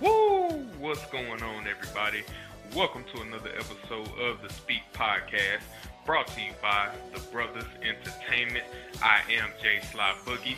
[0.00, 0.50] Woo!
[0.80, 2.24] What's going on, everybody?
[2.74, 5.60] Welcome to another episode of the Speak Podcast,
[6.04, 8.64] brought to you by the Brothers Entertainment.
[9.00, 10.56] I am Jay Sly Boogie.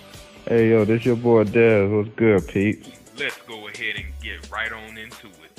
[0.48, 1.94] Hey yo, this your boy Dez.
[1.94, 2.94] What's good, Pete?
[3.18, 5.55] Let's go ahead and get right on into it.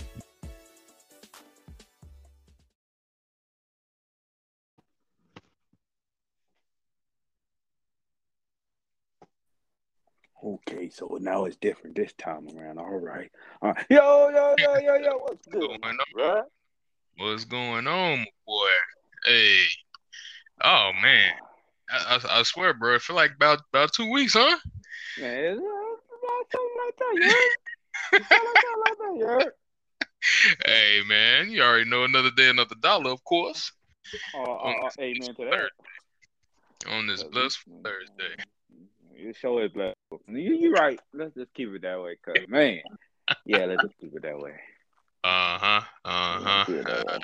[10.43, 12.77] Okay, so now it's different this time around.
[12.77, 13.31] All right.
[13.61, 13.85] All right.
[13.89, 15.17] Yo, yo, yo, yo, yo.
[15.17, 15.97] What's good, Going on?
[16.15, 16.43] bruh?
[17.17, 18.67] What's going on, boy?
[19.25, 19.57] Hey.
[20.63, 21.33] Oh man.
[21.89, 24.57] I, I, I swear, bro, it feel like about about two weeks, huh?
[25.19, 28.27] Man, it's uh, something like that, you heard?
[28.29, 29.51] Something like that, like that, you heard?
[30.65, 33.71] Hey man, you already know another day, another dollar, of course.
[34.33, 35.71] Uh, uh, uh, amen to that.
[36.91, 38.43] On this blissful Thursday.
[39.15, 39.96] You show is blessed.
[40.27, 40.99] You, you right.
[41.13, 42.79] Let's just keep it that way, cause man,
[43.45, 44.53] yeah, let's just keep it that way.
[45.23, 45.81] Uh-huh.
[46.05, 46.65] Uh-huh.
[46.65, 47.19] keep it that Uh.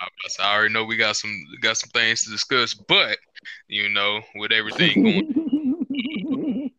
[0.00, 0.08] I
[0.42, 3.18] I already know we got some got some things to discuss, but
[3.68, 5.22] you know, with everything going,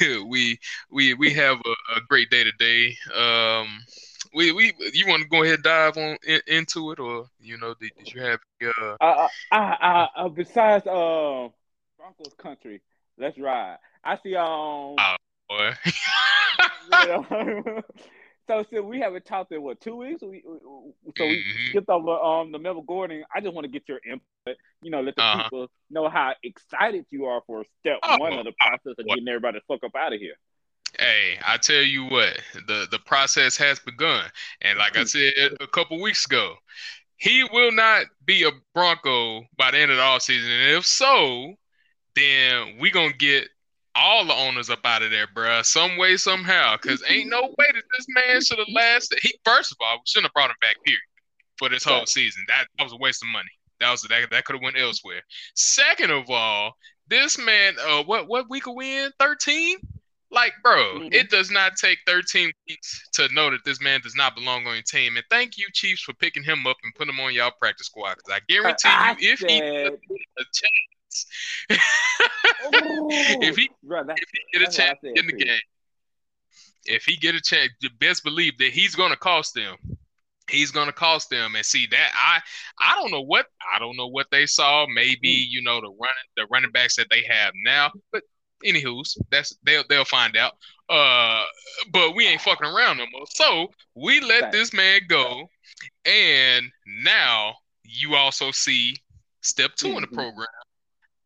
[0.28, 0.58] we
[0.90, 2.96] we we have a, a great day today.
[3.14, 3.66] Um,
[4.34, 7.58] we we you want to go ahead and dive on in, into it, or you
[7.58, 8.38] know, did, did you have
[8.80, 8.96] uh?
[9.00, 11.48] uh, uh, uh, uh, besides uh,
[11.96, 12.82] Broncos country,
[13.18, 13.78] let's ride.
[14.06, 14.46] I see um.
[14.98, 15.16] Oh.
[15.48, 15.72] Boy.
[18.48, 20.22] So, so we haven't talked in what two weeks.
[20.22, 20.58] We, we-
[21.18, 21.68] so we Mhm.
[21.70, 23.24] skipped over um the Melvin Gordon.
[23.34, 24.56] I just want to get your input.
[24.82, 25.42] You know, let the Uh-huh.
[25.42, 29.16] people know how excited you are for step Oh, one of the process of what?
[29.16, 30.34] getting everybody the fuck up out of here.
[30.96, 34.30] Hey, I tell you what, the the process has begun,
[34.62, 36.54] and like I said a couple weeks ago,
[37.16, 40.44] he will not be a Bronco by the end of the offseason.
[40.48, 41.56] And if so,
[42.14, 43.48] then we gonna get
[43.96, 46.76] all the owners up out of there, bruh, some way, somehow.
[46.76, 49.18] Cause ain't no way that this man should have lasted.
[49.22, 51.00] He first of all, we shouldn't have brought him back, period,
[51.58, 52.44] for this whole season.
[52.48, 53.48] That that was a waste of money.
[53.80, 55.22] That was that that could have went elsewhere.
[55.54, 56.76] Second of all,
[57.08, 59.12] this man, uh, what what week are we in?
[59.18, 59.78] Thirteen.
[60.28, 61.14] Like, bro, Mhm.
[61.14, 64.74] it does not take 13 weeks to know that this man does not belong on
[64.74, 65.16] your team.
[65.16, 68.16] And thank you, Chiefs, for picking him up and putting him on y'all practice squad.
[68.16, 70.44] Because I guarantee I you, if he a
[71.70, 71.80] chance,
[73.42, 75.60] if he that- if he get a chance in the game,
[76.86, 79.76] if he get a chance, you best believe that he's gonna cost them.
[80.50, 81.54] He's gonna cost them.
[81.56, 82.40] And see that I
[82.80, 84.86] I don't know what I don't know what they saw.
[84.86, 87.90] Maybe you know the running the running backs that they have now.
[88.12, 88.22] But
[88.64, 90.52] anywho's that's they'll they'll find out.
[90.88, 91.42] Uh,
[91.92, 93.26] but we ain't fucking around no more.
[93.30, 94.56] So we let Facts.
[94.56, 95.48] this man go,
[96.04, 96.66] and
[97.02, 98.94] now you also see
[99.40, 100.14] step 2 in the Mhm.
[100.14, 100.46] program.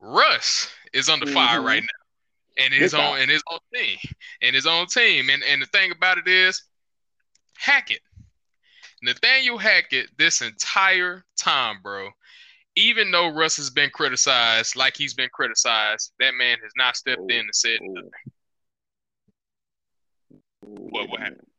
[0.00, 1.64] Russ is under fire Mhm.
[1.64, 3.22] right now, and his own time.
[3.22, 3.98] and his own team,
[4.42, 5.30] and his own team.
[5.30, 6.62] And and the thing about it is,
[7.58, 8.02] Hackett,
[9.02, 12.10] Nathaniel Hackett, this entire time, bro.
[12.76, 17.20] Even though Russ has been criticized, like he's been criticized, that man has not stepped
[17.20, 17.28] Ooh.
[17.28, 17.92] in and said, Ooh.
[17.92, 18.10] nothing.
[20.60, 21.50] What- what happened?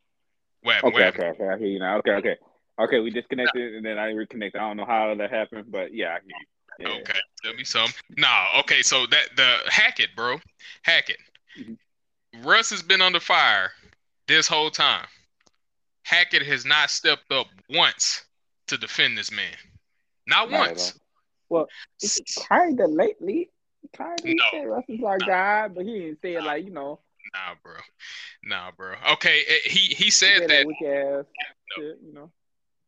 [0.62, 0.94] "What happened?
[0.94, 1.53] What Okay, happened?" okay, okay.
[1.53, 1.97] I hear you now.
[1.97, 2.38] Okay, okay.
[2.80, 4.59] Okay, we disconnected and then I reconnected.
[4.59, 6.46] I don't know how that happened, but yeah, I hear you.
[6.80, 7.01] Yeah.
[7.01, 7.90] Okay, tell me some.
[8.18, 10.40] Nah, okay, so that the Hackett, bro,
[10.84, 11.19] Hackett.
[11.57, 11.78] Mhm.
[12.44, 13.72] Russ has been under fire
[14.28, 15.07] this whole time.
[16.03, 18.25] Hackett has not stepped up once
[18.68, 19.56] to defend this man.
[20.28, 21.00] Not Not once.
[21.50, 21.68] Well,
[22.01, 23.50] It's kind of lately.
[23.94, 24.44] Kind of No.
[24.51, 25.25] said Russ is our No.
[25.25, 27.00] guy, but he didn't say it like you know.
[27.34, 27.74] Nah, bro.
[28.44, 28.96] Nah, bro.
[29.13, 31.25] Okay, eh, he he He said said that that ass
[31.78, 31.84] No.
[31.84, 32.31] shit, you know.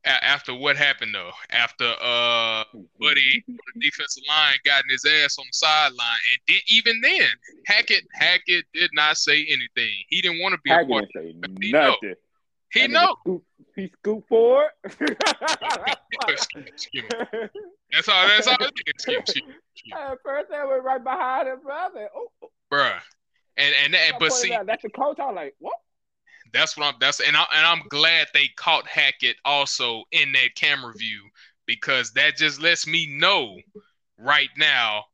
[0.06, 1.32] After what happened though.
[1.52, 2.64] After uh
[3.00, 7.02] Buddy on the defensive line got in his ass on the sideline, and then, even
[7.02, 7.28] then,
[7.68, 9.94] Hackett Hackett did not say anything.
[10.08, 11.06] He didn't want to be a part.
[11.16, 11.90] say He know.
[11.90, 12.16] nothing.
[12.72, 13.16] He know.
[13.22, 13.44] Scoop,
[13.76, 15.18] he scooped for it.
[17.94, 18.28] That's all.
[18.28, 18.56] That's all.
[18.56, 22.10] Excuse, excuse, excuse, At first, I went right behind him, brother.
[22.16, 23.00] Oh, oh, bruh.
[23.56, 25.20] And and, and but see, that's the coach.
[25.20, 25.76] I was like, what?
[26.54, 26.94] That's what I'm.
[27.00, 31.22] That's and I and I'm glad they caught Hackett also in that camera view
[31.66, 33.58] because that just lets me know
[34.18, 35.06] right now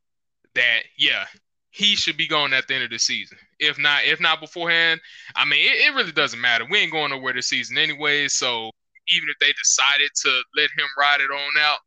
[0.54, 1.24] that yeah
[1.70, 3.38] he should be going at the end of the season.
[3.58, 5.00] If not, if not beforehand,
[5.34, 6.66] I mean it, it really doesn't matter.
[6.68, 8.28] We ain't going nowhere this season anyway.
[8.28, 8.70] So
[9.08, 11.78] even if they decided to let him ride it on out,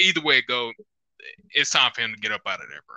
[0.00, 0.72] either way it go,
[1.50, 2.96] it's time for him to get up out of there, bro.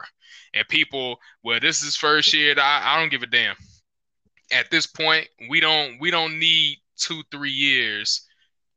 [0.53, 2.55] And people, well, this is first year.
[2.57, 3.55] I, I don't give a damn
[4.51, 8.21] at this point, we don't we don't need two three years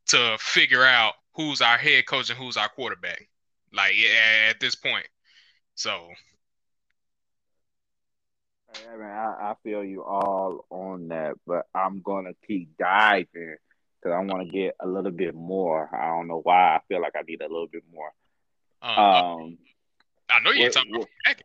[0.09, 3.29] to figure out who's our head coach and who's our quarterback.
[3.73, 5.07] Like yeah, at this point,
[5.75, 6.09] so
[8.73, 13.57] I mean, I, I feel you all on that, but I'm gonna keep diving
[14.03, 15.89] because I want to get a little bit more.
[15.95, 16.77] I don't know why.
[16.77, 18.13] I feel like I need a little bit more.
[18.83, 19.59] Uh, Um,
[20.31, 21.43] I know you're what- talking about what-.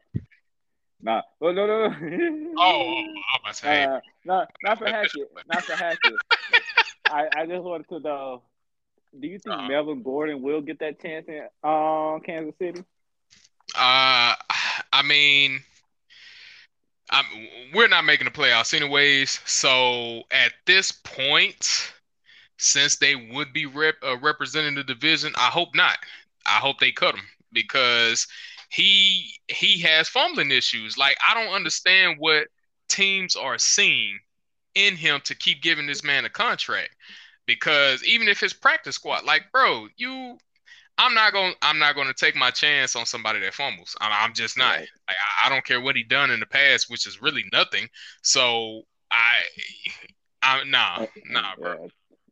[1.06, 1.96] Nah, no, no, no.
[2.57, 3.88] Oh, oh, I'm about to say.
[3.88, 6.22] Uh, not not for Hackett, not for Hackett.
[7.10, 8.44] I, I just wanted to know:
[9.19, 9.68] Do you think Uh-uh.
[9.68, 12.86] Melvin Gordon will get that chance in um, Kansas City?
[13.75, 14.36] Uh,
[14.94, 15.63] I mean,
[17.12, 17.25] I'm,
[17.74, 19.42] we're not making the playoffs anyways.
[19.46, 21.94] So at this point,
[22.57, 25.98] since they would be rep, uh, representing the division, I hope not.
[26.46, 28.28] I hope they cut them because
[28.69, 30.97] he he has fumbling issues.
[30.97, 32.47] Like I don't understand what
[32.88, 34.19] teams are seeing
[34.75, 36.89] in him to keep giving this man a contract.
[37.45, 40.38] Because even if his practice squad, like bro, you
[40.97, 41.51] I'm not going.
[41.51, 43.95] to I'm not going to take my chance on somebody that fumbles.
[44.00, 44.79] I'm, I'm just not.
[44.79, 45.13] Like, I,
[45.45, 47.88] I don't care what he done in the past, which is really nothing.
[48.23, 49.33] So I,
[50.41, 51.88] I nah, oh, nah, bro.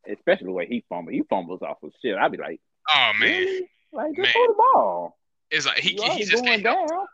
[0.09, 1.13] Especially the way he fumbles.
[1.13, 2.15] He fumbles off of shit.
[2.15, 2.62] I'd be like,
[2.95, 3.69] Oh man, really?
[3.91, 4.31] Like, just Man.
[4.33, 5.18] throw the ball.
[5.53, 6.89] It's like he he just going can't help.
[6.89, 7.05] down.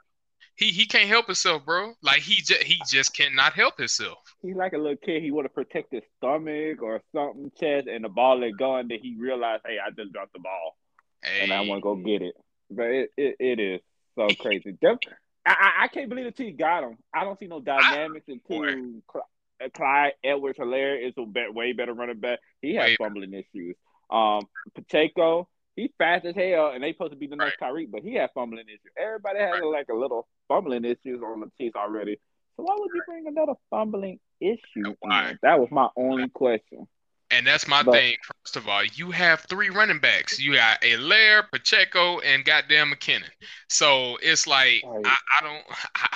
[0.55, 1.93] He he can't help himself, bro.
[2.01, 4.17] Like he just he just cannot help himself.
[4.41, 5.21] He's like a little kid.
[5.21, 8.89] He want to protect his stomach or something, chest, and the ball is go, and
[8.89, 10.77] then he realized, hey, I just dropped the ball,
[11.23, 12.35] and I want to go get it.
[12.71, 13.81] But it, it, it is
[14.15, 14.77] so crazy.
[14.81, 14.97] I,
[15.45, 16.97] I, I can't believe the team got him.
[17.13, 19.27] I don't see no dynamics into Cl-
[19.61, 22.39] uh, Clyde Edwards Helaire is a bet, way better running back.
[22.61, 23.75] He has Way fumbling issues.
[24.09, 25.49] Um, Pacheco,
[25.79, 28.29] he's fast as hell, and they supposed to be the next Tyreek, but he has
[28.33, 28.91] fumbling issues.
[28.97, 29.63] Everybody has Right.
[29.63, 32.19] like a little fumbling issues on the team already.
[32.57, 34.95] So why would you bring another fumbling issue?
[34.99, 35.35] Why?
[35.43, 36.87] That was my only question.
[37.31, 38.17] and that's my But- thing.
[38.43, 40.39] First of all, you have three running backs.
[40.39, 43.29] You got Alaire, Pacheco, and goddamn McKinnon.
[43.67, 45.05] So it's like Right.
[45.05, 45.65] I, I don't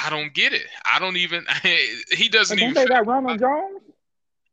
[0.07, 0.65] I, don't get it.
[0.85, 1.45] I don't even.
[2.11, 2.73] he doesn't even.
[2.73, 3.81] they got Ronald Jones.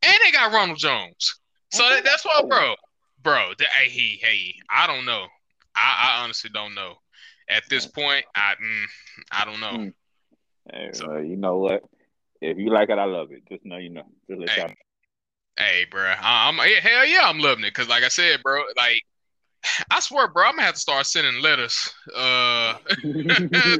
[0.02, 1.40] And they got Ronald Jones.
[1.72, 2.74] So that, that's why, bro,
[3.22, 3.52] bro.
[3.58, 5.26] The, hey, hey, I don't know.
[5.74, 6.94] I, I honestly don't know.
[7.48, 8.84] At this point, I, mm,
[9.32, 9.72] I don't know.
[9.72, 9.92] Mm.
[10.72, 11.82] Hey, So- well, you know what?
[12.40, 13.42] If you like it, I love it.
[13.50, 14.04] Just know you know.
[14.28, 14.60] Just let Hey.
[14.62, 14.70] y'all
[15.58, 17.74] Hey, bro, I'm yeah, hell yeah, I'm loving it.
[17.74, 19.04] Cause like I said, bro, like
[19.90, 21.92] I swear, bro, I'm gonna have to start sending letters.
[22.16, 22.76] Uh,
[23.52, 23.78] I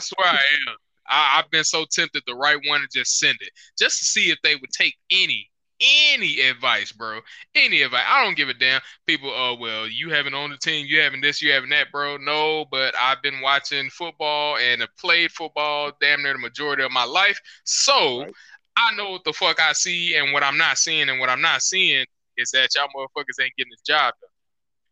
[0.00, 0.32] swear I
[0.66, 0.76] am.
[1.06, 4.30] I, I've been so tempted to write one and just send it, just to see
[4.30, 5.48] if they would take any
[5.80, 7.20] any advice, bro.
[7.54, 8.04] Any advice.
[8.06, 8.80] I don't give a damn.
[9.06, 12.16] People, oh well, you haven't on the team, you having this, you having that, bro.
[12.16, 16.92] No, but I've been watching football and have played football damn near the majority of
[16.92, 17.38] my life.
[17.64, 18.32] So Right.
[18.76, 21.40] I know what the fuck I see and what I'm not seeing, and what I'm
[21.40, 22.06] not seeing
[22.36, 24.30] is that y'all motherfuckers ain't getting this job done.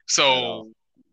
[0.06, 0.70] So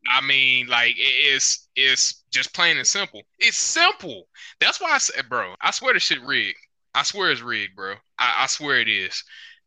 [0.10, 3.21] I mean, like it's it's just plain and simple.
[3.39, 4.27] It's simple.
[4.60, 5.54] That's why I said, bro.
[5.62, 6.57] I swear this shit rigged.
[6.94, 7.94] I swear it's rigged, bro.
[8.18, 9.24] I, I swear it is.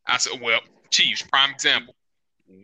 [0.07, 0.61] I said, well,
[0.91, 1.95] Chiefs, prime example.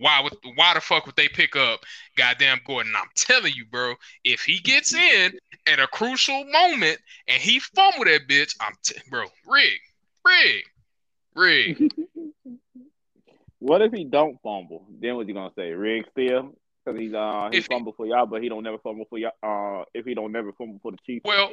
[0.01, 1.81] Why would why the fuck would they pick up
[2.17, 2.93] goddamn Gordon?
[2.95, 3.95] I'm telling you, bro.
[4.23, 5.33] If he gets in
[5.67, 9.79] at a crucial moment and he fumble that bitch, I'm t- bro, rig,
[10.27, 10.65] rig,
[11.35, 11.93] rig.
[13.61, 14.85] what if he don't fumble?
[15.01, 15.71] Then what you gonna say?
[15.73, 16.55] Rig still?
[16.85, 19.19] Because he's uh he If he- fumble for y'all, but he don't never fumble for
[19.19, 19.33] y'all.
[19.43, 21.25] Uh, if he don't never fumble for the Chiefs.
[21.25, 21.53] Well,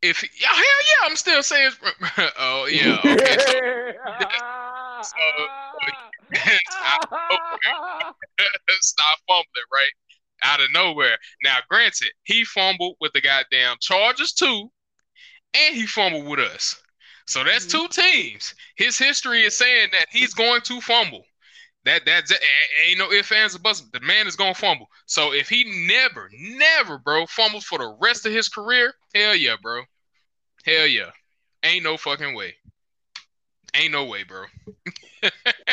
[0.00, 1.72] if yeah, hell yeah, I'm still saying.
[2.38, 3.36] oh yeah, okay.
[3.98, 4.40] So,
[8.80, 9.90] stop fumbling, right?
[10.44, 11.16] Out of nowhere.
[11.42, 14.70] Now, granted, he fumbled with the goddamn Chargers too,
[15.54, 16.80] and he fumbled with us.
[17.26, 17.86] So that's mm-hmm.
[17.86, 18.54] two teams.
[18.76, 21.24] His history is saying that he's going to fumble.
[21.84, 23.82] That a- ain't no ifs, ands, or buts.
[23.92, 24.88] The man is gonna fumble.
[25.06, 29.56] So if he never, never, bro, fumbles for the rest of his career, hell yeah,
[29.60, 29.82] bro.
[30.64, 31.10] Hell yeah.
[31.62, 32.54] Ain't no fucking way.
[33.74, 34.44] Ain't no way, bro.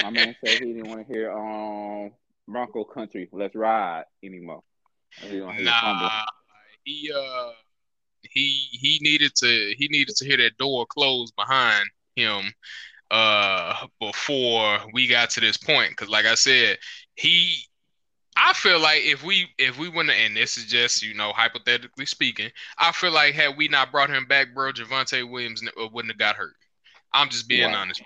[0.02, 2.12] My man said he didn't want to hear um
[2.48, 3.30] Bronco Country.
[3.32, 4.64] Let's ride anymore.
[5.22, 6.08] He didn't wanna hear fumble.
[6.08, 6.26] Nah,
[6.84, 7.52] he uh
[8.22, 12.54] he he needed to he needed to hear that door close behind him
[13.10, 16.78] uh before we got to this point because like I said
[17.16, 17.66] he
[18.38, 22.06] I feel like if we if we wouldn't and this is just you know hypothetically
[22.06, 26.14] speaking I feel like had we not brought him back bro Javonte Williams uh, wouldn't
[26.14, 26.56] have got hurt
[27.14, 27.76] I'm just being Right.
[27.76, 28.02] honest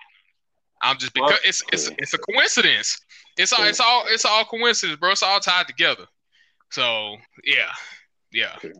[0.81, 2.99] I'm just because it's it's it's a coincidence
[3.37, 6.05] it's all it's all it's all coincidence bro it's all tied together
[6.71, 7.71] so yeah
[8.31, 8.73] yeah True.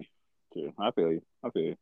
[0.79, 1.21] I feel you.
[1.43, 1.77] I feel you.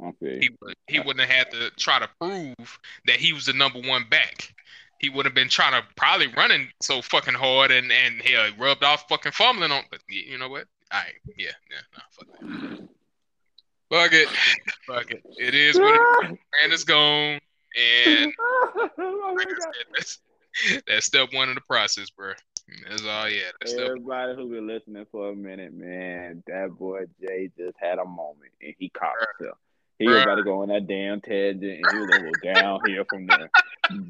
[0.00, 0.40] I feel you.
[0.40, 0.50] he
[0.86, 4.54] he wouldn't have had to try to prove that he was the number one back.
[5.00, 8.50] He would have been trying to probably running so fucking hard and and he uh,
[8.58, 9.82] rubbed off fucking fumbling on.
[9.90, 10.66] But you know what?
[10.92, 12.88] All right, yeah, yeah, no, fuck that.
[13.92, 14.28] Fuck it.
[14.86, 15.22] Fuck it.
[15.36, 16.38] It is what it is.
[16.40, 16.62] Ah.
[16.62, 17.40] Man is gone.
[17.76, 18.32] And
[18.96, 20.18] like I said, that's,
[20.86, 22.32] that's step one of the process, bro.
[22.88, 23.28] That's all.
[23.28, 23.50] Yeah.
[23.60, 27.98] That's step Everybody who been listening for a minute, man, that boy Jay just had
[27.98, 29.58] a moment and he caught himself.
[29.98, 33.04] He was about to go on that damn tangent and he was gonna go downhill
[33.08, 33.50] from there.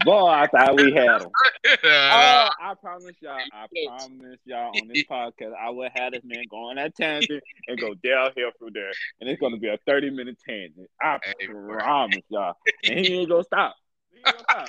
[0.04, 1.30] Boy, I thought we had him.
[1.84, 6.44] Oh, I promise y'all, I promise y'all on this podcast, I would have this man
[6.50, 8.90] go on that tangent and go downhill from there.
[9.20, 10.88] And it's gonna be a 30 minute tangent.
[11.00, 12.54] I promise y'all.
[12.88, 13.74] And he ain't gonna stop.
[14.12, 14.38] He ain't gonna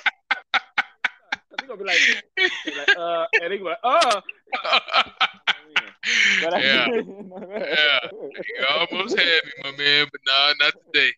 [1.66, 2.00] 'Cause gonna be like,
[2.76, 4.20] like, uh, and he gonna be like, uh.
[6.40, 6.86] But I- yeah.
[7.64, 8.00] Yeah.
[8.12, 11.12] You almost had me, my man, but nah, not today.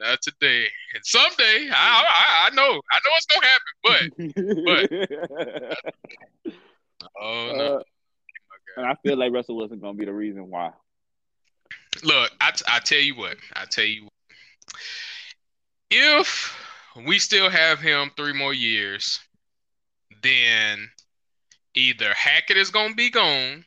[0.00, 0.66] Not today.
[0.94, 3.72] And someday, I, I, I know, I know it's gonna happen.
[3.84, 4.02] But
[4.64, 6.58] but.
[7.20, 7.82] oh no, Uh,
[8.76, 10.70] and I feel like Russell Wilson gonna be the reason why.
[12.02, 14.12] look, I, I tell you what, I tell you, what.
[15.90, 16.56] if
[17.06, 19.20] we still have him three more years,
[20.24, 20.90] then
[21.74, 23.64] either Hackett is gonna be gone,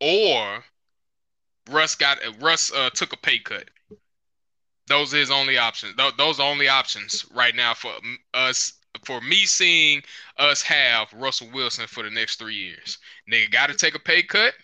[0.00, 0.64] or
[1.70, 3.68] Russ got Russ uh, took a pay cut.
[4.86, 5.96] Those his only options.
[5.96, 7.92] Tho- Those are only options right now for
[8.34, 8.74] us.
[9.04, 10.02] For me, seeing
[10.38, 12.98] us have Russell Wilson for the next three years,
[13.30, 14.54] nigga got to take a pay cut,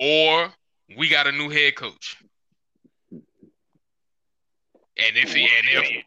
[0.00, 0.52] or
[0.96, 2.16] we got a new head coach.
[4.98, 6.04] And if he, and if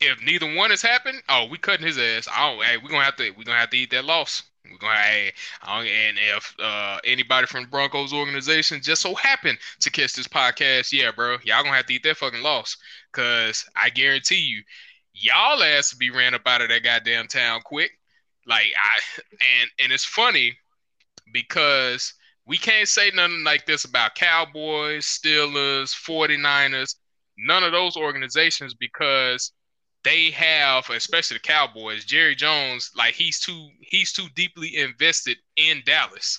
[0.00, 2.26] if neither one has happened, oh, we cutting his ass.
[2.26, 2.64] Don't.
[2.64, 3.30] Hey, we gonna have to.
[3.32, 4.42] We gonna have to eat that loss.
[4.64, 4.94] We're gonna.
[4.94, 5.32] Hey,
[5.66, 10.92] and if uh, anybody from the Broncos organization just so happen to catch this podcast,
[10.92, 12.76] yeah, bro, y'all gonna have to eat that fucking loss.
[13.12, 14.62] Cause I guarantee you,
[15.12, 17.90] y'all ass be ran up out of that goddamn town quick.
[18.46, 19.20] Like I
[19.60, 20.56] and and it's funny
[21.32, 22.14] because
[22.46, 26.96] we can't say nothing like this about Cowboys, Steelers, 49ers,
[27.38, 29.52] none of those organizations because
[30.02, 35.82] they have, especially the Cowboys, Jerry Jones, like he's too he's too deeply invested in
[35.84, 36.38] Dallas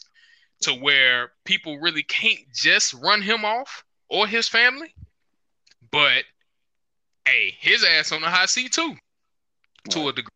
[0.61, 4.93] to where people really can't just run him off or his family.
[5.91, 6.23] But
[7.25, 8.95] hey, his ass on the hot seat too,
[9.89, 10.29] to a degree,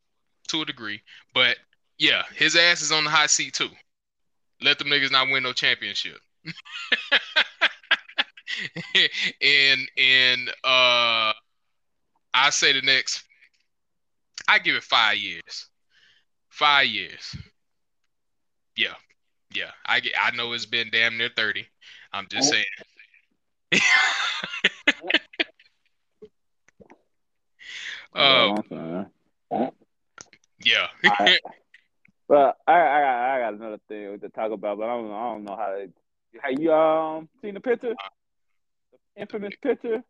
[0.50, 1.02] to a degree.
[1.34, 1.58] But
[1.98, 3.70] yeah, his ass is on the hot seat too.
[4.62, 6.18] Let them niggas not win no championship.
[9.42, 11.34] and and uh
[12.36, 13.24] I say the next
[14.48, 15.70] I give it five years.
[16.50, 17.36] Five years.
[18.76, 18.94] Yeah.
[19.54, 19.72] Yeah.
[19.86, 21.66] I get I know it's been damn near 30.
[22.14, 22.66] I'm just saying.
[28.14, 28.62] uh,
[30.64, 30.88] yeah.
[31.06, 31.40] I-
[32.28, 35.16] But I, I got I got another thing to talk about, but I don't know
[35.16, 35.76] I don't know how.
[35.76, 35.92] To,
[36.42, 37.94] have you um seen the picture?
[39.16, 40.04] The infamous picture.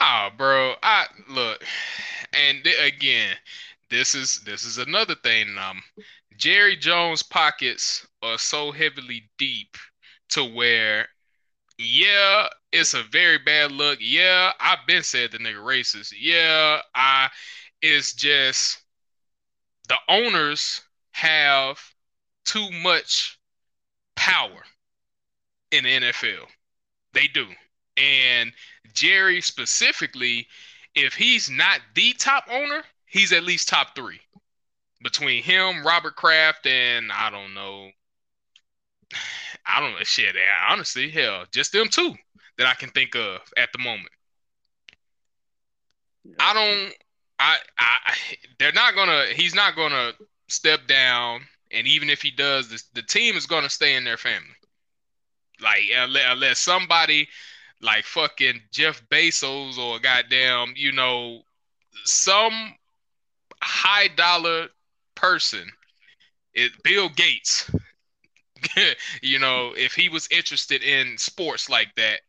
[0.00, 1.64] Oh, bro, I look,
[2.32, 3.36] and th- again,
[3.90, 5.56] this is this is another thing.
[5.58, 5.82] Um,
[6.36, 9.76] Jerry Jones' pockets are so heavily deep
[10.30, 11.08] to where,
[11.78, 13.98] yeah, it's a very bad look.
[14.00, 16.12] Yeah, I've been said the nigga racist.
[16.18, 17.30] Yeah, I,
[17.82, 18.82] it's just
[19.88, 21.78] the owners have
[22.44, 23.38] too much
[24.16, 24.64] power
[25.70, 26.46] in the NFL.
[27.12, 27.46] They do.
[27.96, 28.52] And
[28.94, 30.46] Jerry specifically,
[30.94, 34.20] if he's not the top owner, he's at least top three.
[35.02, 37.90] Between him, Robert Kraft, and I don't know.
[39.66, 40.34] I don't know shit.
[40.68, 42.14] Honestly, hell, just them two
[42.58, 44.12] that I can think of at the moment.
[46.38, 46.94] I don't.
[47.38, 47.56] I.
[47.78, 48.14] I.
[48.58, 49.26] They're not gonna.
[49.34, 50.12] He's not gonna
[50.48, 51.42] step down.
[51.70, 54.54] And even if he does, this, the team is gonna stay in their family.
[55.60, 57.28] Like unless, unless somebody
[57.82, 61.42] like fucking Jeff Bezos or goddamn, you know,
[62.04, 62.74] some
[63.60, 64.68] high dollar
[65.14, 65.68] person,
[66.54, 67.70] it Bill Gates.
[69.22, 72.20] you know, if he was interested in sports like that,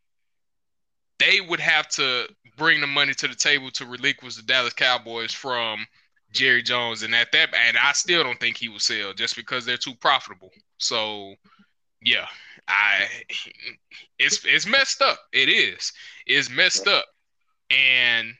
[1.20, 5.32] they would have to bring the money to the table to relinquish the Dallas Cowboys
[5.32, 5.86] from
[6.32, 9.64] Jerry Jones, and at that, and I still don't think he will sell just because
[9.64, 10.50] they're too profitable.
[10.78, 11.34] So,
[12.02, 12.26] yeah,
[12.68, 13.06] I,
[14.18, 15.18] it's it's messed up.
[15.32, 15.92] It is.
[16.26, 17.04] It's messed up,
[17.70, 18.34] and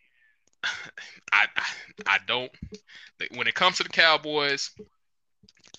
[1.32, 1.46] I
[2.06, 2.50] I don't.
[3.34, 4.70] When it comes to the Cowboys,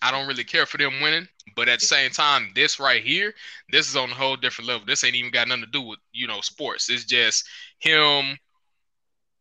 [0.01, 1.27] I don't really care for them winning.
[1.55, 3.33] But at the same time, this right here,
[3.71, 4.85] this is on a whole different level.
[4.85, 6.89] This ain't even got nothing to do with you know sports.
[6.89, 7.45] It's just
[7.79, 8.37] him,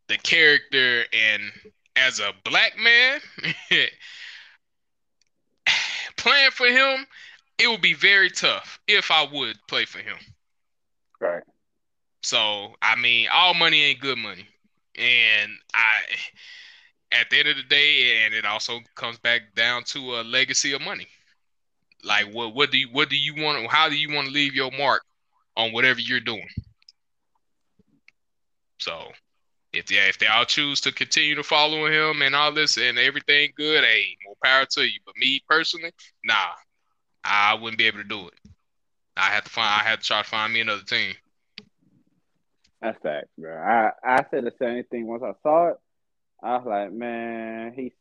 [0.09, 1.43] the character, and
[1.97, 3.21] as a black man,
[6.17, 7.07] playing for him,
[7.59, 10.17] it would be very tough if I would play for him.
[11.21, 11.43] Right.
[12.23, 14.47] So I mean, all money ain't good money,
[14.97, 15.91] and I
[17.13, 20.73] at the end of the day, and it also comes back down to a legacy
[20.73, 21.07] of money.
[22.03, 24.55] Like what what do you what do you want how do you want to leave
[24.55, 25.03] your mark
[25.57, 26.49] on whatever you're doing?
[28.79, 29.09] So
[29.73, 32.99] if they if they all choose to continue to follow him and all this and
[32.99, 35.01] everything good, hey, more power to you.
[35.07, 35.93] But me personally,
[36.25, 36.53] nah,
[37.25, 38.35] I wouldn't be able to do it.
[39.17, 41.15] I had to find I had to try to find me another team.
[42.81, 43.57] That's fact, bro.
[43.57, 45.77] I I said the same thing once I saw it.
[46.43, 47.93] I was like, man, he's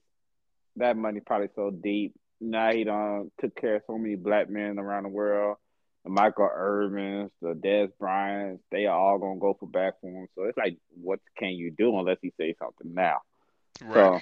[0.75, 2.13] that money probably so deep.
[2.41, 5.57] Now he done took care of so many black men around the world.
[6.03, 10.27] The Michael Irvins, the Dez Bryants, they are all gonna go for back for him.
[10.35, 13.19] So it's like, what can you do unless he say something now?
[13.81, 14.21] Right.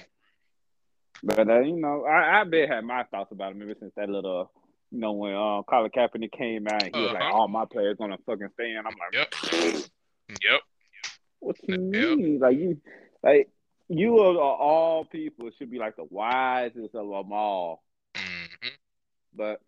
[1.24, 4.08] but uh, you know, I I been had my thoughts about him ever since that
[4.08, 4.52] little,
[4.92, 7.00] you know, when uh, Colin Kaepernick came out, he uh-huh.
[7.00, 7.32] was like, uh-huh.
[7.32, 8.78] all my players gonna fucking stand.
[8.78, 9.34] I'm like, yep,
[10.42, 10.60] yep.
[11.40, 12.18] What you yep.
[12.18, 12.38] mean?
[12.38, 12.80] Like you,
[13.22, 13.48] like
[13.88, 17.82] you of all people should be like the wisest of them all.
[18.14, 18.68] Mm-hmm.
[19.34, 19.60] But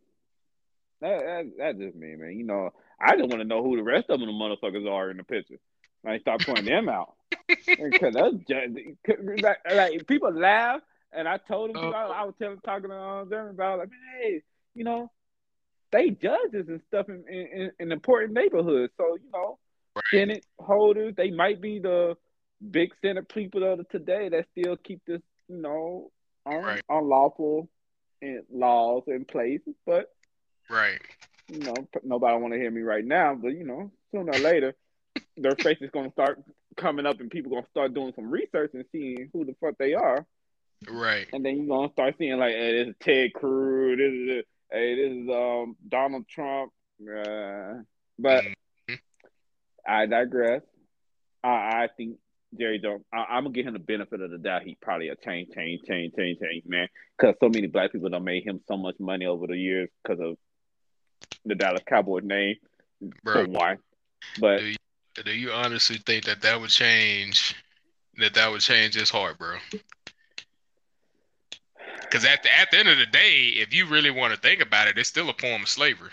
[1.00, 2.32] that, that that's just me, man.
[2.32, 5.10] You know, I just want to know who the rest of them the motherfuckers are
[5.10, 5.58] in the picture.
[6.06, 7.14] I start pointing them out
[7.48, 12.10] because that's just like, like, people laugh, and I told them about.
[12.10, 13.88] I was telling talking to them about like,
[14.20, 14.42] hey,
[14.74, 15.10] you know,
[15.92, 18.92] they judges and stuff in, in, in important neighborhoods.
[18.96, 19.58] So you know,
[19.94, 20.04] right.
[20.10, 22.16] Senate holders, they might be the
[22.70, 26.10] big Senate people of today that still keep this, you know,
[26.46, 26.82] un- right.
[26.88, 27.68] unlawful
[28.20, 29.60] in laws in place.
[29.86, 30.12] But
[30.68, 31.00] right,
[31.48, 33.34] you know, nobody want to hear me right now.
[33.34, 34.74] But you know, sooner or later,
[35.36, 36.42] their face is going to start
[36.76, 39.78] coming up, and people going to start doing some research and seeing who the fuck
[39.78, 40.26] they are.
[40.90, 41.26] Right.
[41.32, 44.94] And then you're gonna start seeing like, hey, this is Ted Cruz, this is hey,
[44.94, 46.72] this is um Donald Trump.
[47.00, 47.82] Uh,
[48.18, 48.94] but mm-hmm.
[49.86, 50.62] I digress.
[51.42, 52.16] I, I think
[52.58, 54.62] Jerry Jones, I, am gonna give him the benefit of the doubt.
[54.62, 56.88] He probably a change, change, change, change, change, man.
[57.18, 60.20] Because so many black people have made him so much money over the years because
[60.20, 60.36] of
[61.44, 62.56] the Dallas Cowboys name.
[63.22, 63.78] Bro, one,
[64.40, 64.76] but do you,
[65.24, 67.54] do you honestly think that that would change?
[68.18, 69.56] That that would change his heart, bro?
[72.04, 74.60] Because at the at the end of the day, if you really want to think
[74.60, 76.10] about it, it's still a form of slavery.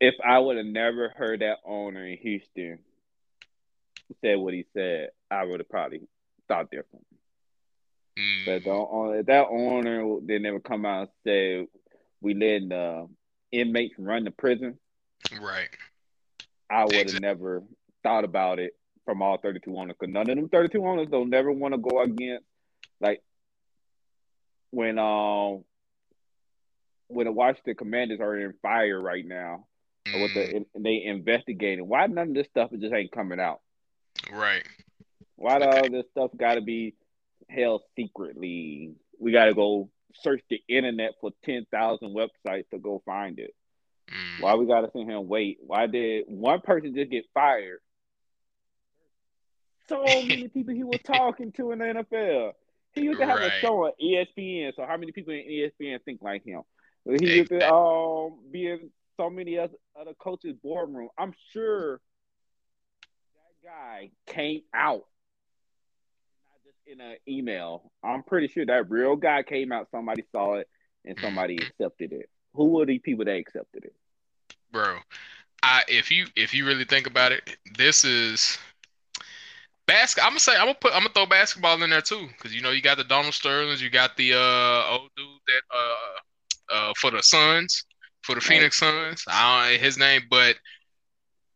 [0.00, 2.78] If I would have never heard that owner in Houston
[4.20, 6.02] said what he said, I would have probably
[6.48, 7.06] thought different.
[8.18, 8.44] Mm.
[8.46, 11.66] But the, that owner they never come out and say
[12.20, 13.08] we letting the
[13.52, 14.78] inmates run the prison.
[15.40, 15.68] Right.
[16.70, 17.26] I would have exactly.
[17.26, 17.62] never
[18.02, 18.72] thought about it
[19.04, 22.02] from all 32 owners because none of them 32 owners don't never want to go
[22.02, 22.44] against
[23.00, 23.22] like
[24.70, 25.64] when um
[27.08, 29.66] when the Washington Commanders are in fire right now,
[30.06, 30.22] mm.
[30.22, 33.60] with the they investigating why none of this stuff just ain't coming out.
[34.32, 34.66] Right.
[35.36, 36.94] Why do all this stuff got to be
[37.48, 38.94] held secretly?
[39.18, 39.90] We got to go
[40.22, 43.54] search the internet for 10,000 websites to go find it.
[44.10, 44.42] Mm.
[44.42, 45.58] Why we got to sit here and wait?
[45.60, 47.80] Why did one person just get fired?
[49.88, 52.52] So many people he was talking to in the NFL.
[52.96, 53.52] He used to have right.
[53.52, 54.74] a show on ESPN.
[54.74, 56.62] So how many people in ESPN think like him?
[57.04, 61.08] He used to um, be in so many other, other coaches' boardroom.
[61.16, 62.00] I'm sure
[63.62, 65.04] that guy came out
[66.46, 67.92] not just in an email.
[68.02, 69.88] I'm pretty sure that real guy came out.
[69.90, 70.68] Somebody saw it
[71.04, 72.30] and somebody accepted it.
[72.54, 73.94] Who were the people that accepted it?
[74.72, 74.96] Bro,
[75.62, 78.58] I if you if you really think about it, this is
[79.86, 80.22] basket.
[80.24, 82.62] I'm gonna say I'm gonna put I'm gonna throw basketball in there too because you
[82.62, 86.92] know you got the Donald Sterlings, you got the uh old dude that uh uh
[86.98, 87.84] for the Suns
[88.22, 89.24] for the Phoenix Suns.
[89.28, 90.56] I don't know his name, but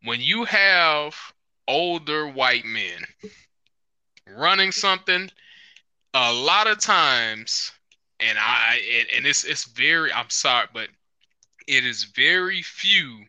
[0.05, 1.15] when you have
[1.69, 3.05] older white men
[4.27, 5.31] running something
[6.15, 7.73] a lot of times
[8.21, 10.89] and i and, and it's it's very i'm sorry but
[11.69, 13.25] it is very few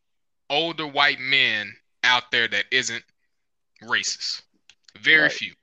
[0.49, 1.71] older white men
[2.03, 3.03] out there that isn't
[3.83, 4.41] racist
[4.99, 5.31] very right.
[5.31, 5.53] few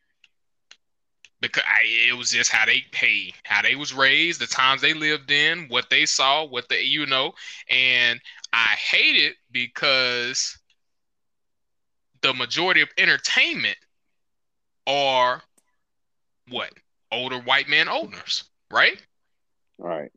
[1.41, 4.95] because I, it was just how they pay how they was raised the times they
[4.95, 7.33] lived in what they saw what they you know
[7.71, 8.21] and
[8.53, 10.59] i hate it because
[12.23, 13.79] the majority of entertainment
[14.87, 15.43] are
[16.49, 16.73] what
[17.13, 19.01] older white man owners, right?
[19.79, 20.11] Right.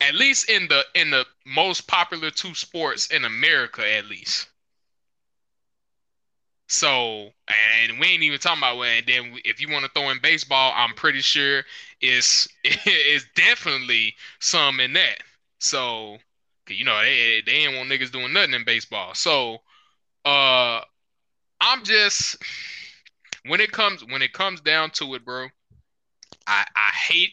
[0.00, 4.48] At least in the in the most popular two sports in America, at least.
[6.66, 7.30] So,
[7.82, 8.98] and we ain't even talking about when.
[8.98, 11.62] And then, if you want to throw in baseball, I'm pretty sure
[12.00, 15.18] it's it's definitely some in that.
[15.58, 16.18] So,
[16.68, 19.14] you know they they ain't want niggas doing nothing in baseball.
[19.14, 19.58] So,
[20.24, 20.82] uh,
[21.60, 22.36] I'm just
[23.46, 25.48] when it comes when it comes down to it, bro.
[26.46, 27.32] I I hate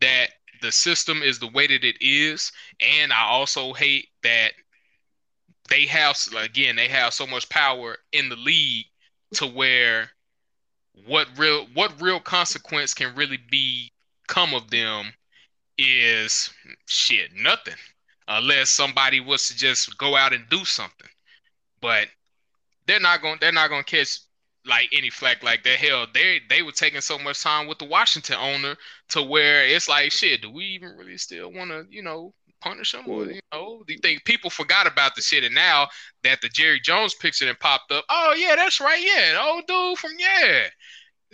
[0.00, 0.28] that
[0.62, 4.52] the system is the way that it is, and I also hate that
[5.68, 8.86] they have again they have so much power in the league
[9.34, 10.10] to where
[11.06, 13.90] what real what real consequence can really be
[14.28, 15.12] come of them
[15.78, 16.52] is
[16.86, 17.74] shit nothing.
[18.28, 21.08] Unless somebody was to just go out and do something.
[21.80, 22.08] But
[22.86, 24.20] they're not going they're not going to catch
[24.64, 25.78] like any flack like that.
[25.78, 28.76] Hell they they were taking so much time with the Washington owner
[29.10, 32.92] to where it's like shit do we even really still want to you know punish
[32.92, 33.04] them?
[33.08, 35.88] Or, you know, do you think people forgot about the shit and now
[36.22, 38.04] that the Jerry Jones picture then popped up?
[38.08, 39.02] Oh yeah, that's right.
[39.02, 40.68] Yeah, the old dude from yeah.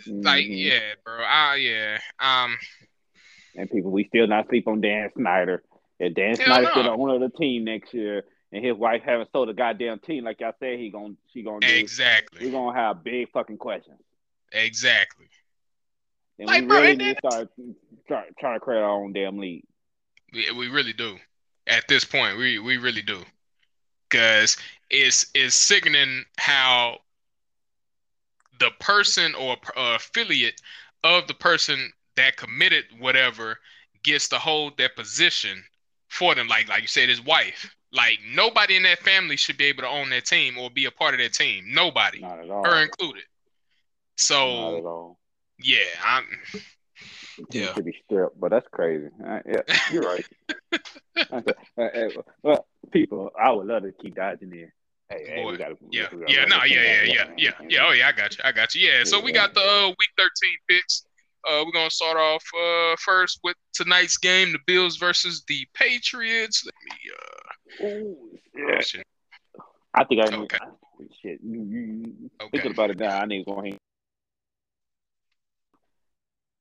[0.07, 0.21] Mm-hmm.
[0.21, 1.19] Like yeah, bro.
[1.21, 1.99] Ah uh, yeah.
[2.19, 2.57] Um.
[3.55, 5.63] And people, we still not sleep on Dan Snyder.
[5.99, 6.83] If Dan Snyder no.
[6.83, 10.23] the owner of the team next year, and his wife haven't sold a goddamn team
[10.23, 12.45] like I said he gonna she gonna do, exactly.
[12.45, 13.99] We're gonna have big fucking questions.
[14.51, 15.27] Exactly.
[16.39, 17.49] And like, we bro, really need to
[18.05, 19.65] start trying to create our own damn league.
[20.33, 21.17] We, we really do.
[21.67, 23.21] At this point, we we really do.
[24.09, 24.57] Cause
[24.89, 26.99] it's it's sickening how
[28.59, 30.61] the person or, or affiliate
[31.03, 33.59] of the person that committed whatever
[34.03, 35.63] gets to hold their position
[36.07, 36.47] for them.
[36.47, 37.73] Like like you said, his wife.
[37.91, 40.91] Like nobody in that family should be able to own that team or be a
[40.91, 41.65] part of that team.
[41.67, 42.63] Nobody, Not at all.
[42.63, 43.23] her included.
[44.17, 45.25] So
[45.59, 46.25] yeah, I'm
[47.51, 47.73] yeah.
[47.73, 49.07] to be stripped, but that's crazy.
[49.25, 50.25] Uh, yeah, you're right.
[52.43, 54.71] well, people, I would love to keep dodging in.
[55.09, 57.87] Hey, hey, gotta, yeah, yeah, no, yeah, yeah, yeah, yeah, yeah.
[57.87, 58.87] Oh, yeah, I got you, I got you.
[58.87, 61.03] Yeah, so we got the uh, week thirteen picks.
[61.49, 66.63] Uh, we're gonna start off uh, first with tonight's game: the Bills versus the Patriots.
[66.63, 67.95] Let me.
[67.97, 68.17] Uh, Ooh,
[68.55, 69.01] yeah.
[69.95, 70.35] I think I.
[70.35, 70.57] Okay.
[70.61, 70.67] I,
[71.23, 71.39] shit.
[71.43, 72.49] You, you, okay.
[72.51, 73.79] Thinking about it now, I need to go ahead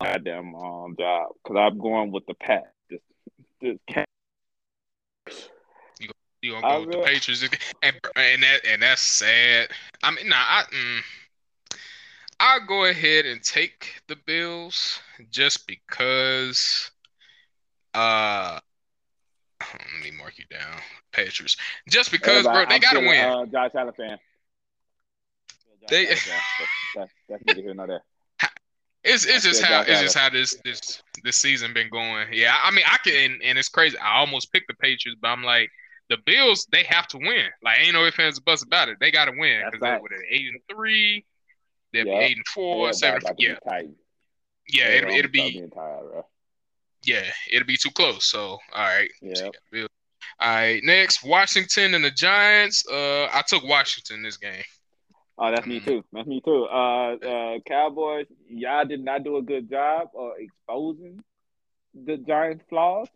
[0.01, 2.73] goddamn um, job because I'm going with the Pat.
[2.91, 3.01] This,
[3.61, 3.79] this
[6.01, 6.09] you
[6.43, 7.43] you gonna go I with the Patriots
[7.83, 9.69] and and that and that's sad.
[10.03, 11.79] I mean, nah, I mm,
[12.41, 16.91] I'll go ahead and take the Bills just because.
[17.95, 18.61] Uh,
[19.61, 20.81] let me mark you down,
[21.11, 21.57] Patriots.
[21.89, 23.25] Just because, bro, they I'm gotta win.
[23.25, 24.19] Uh, Josh Allen fan.
[25.89, 26.05] They.
[26.05, 26.31] That's,
[26.95, 28.03] that's, that's neither here nor there.
[29.09, 32.29] It's it's just how it's just how this this this season been going.
[32.33, 33.97] Yeah, I mean I can and, and it's crazy.
[33.99, 35.71] I almost picked the Patriots, but I'm like
[36.11, 36.67] the Bills.
[36.71, 37.47] They have to win.
[37.63, 38.99] Like ain't no ifs ands buzz about it.
[39.01, 41.25] They got to win because they're with an eight and three.
[41.93, 42.19] They'll yeah.
[42.19, 43.23] be eight and four, yeah, seven.
[43.39, 43.57] Yeah,
[44.69, 45.67] yeah, it'll, it'll be.
[45.75, 46.25] Tired,
[47.03, 48.27] yeah, it'll be too close.
[48.27, 49.11] So all right.
[49.23, 49.49] Yeah.
[50.41, 50.81] All right.
[50.85, 52.87] Next, Washington and the Giants.
[52.87, 54.63] Uh, I took Washington this game.
[55.39, 56.05] Oh, that's me too.
[56.13, 56.65] That's me too.
[56.65, 61.23] Uh, uh, Cowboys, y'all did not do a good job of exposing
[61.95, 63.09] the Giants' flaws,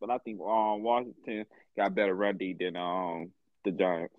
[0.00, 3.30] but I think um Washington got better run D than um
[3.64, 4.14] the Giants.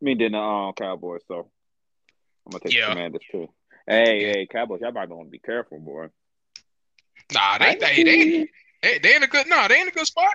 [0.00, 1.22] I mean, than the um, Cowboys.
[1.26, 1.50] So
[2.46, 2.88] I'm gonna take yeah.
[2.88, 3.48] the Commanders too.
[3.86, 6.06] Hey, hey, Cowboys, y'all might want to be careful, boy.
[7.32, 8.48] Nah, they they, they
[8.82, 10.34] they they in a good no, they in a good spot.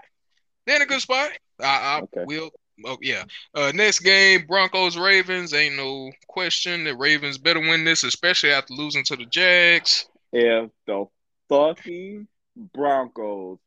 [0.66, 1.32] They in a good spot.
[1.62, 2.26] I, I okay.
[2.26, 2.52] will
[2.86, 3.24] Oh yeah.
[3.54, 5.54] Uh, next game, Broncos Ravens.
[5.54, 10.08] Ain't no question the Ravens better win this, especially after losing to the Jags.
[10.32, 11.06] If the
[11.50, 12.28] fucking
[12.74, 13.60] Broncos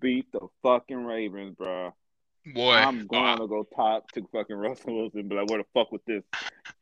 [0.00, 1.94] beat the fucking Ravens, bro.
[2.54, 5.28] Boy, I'm going uh, to go top to fucking Russell Wilson.
[5.28, 6.22] But like, where the fuck with this?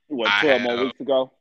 [0.09, 1.33] What twelve more weeks ago?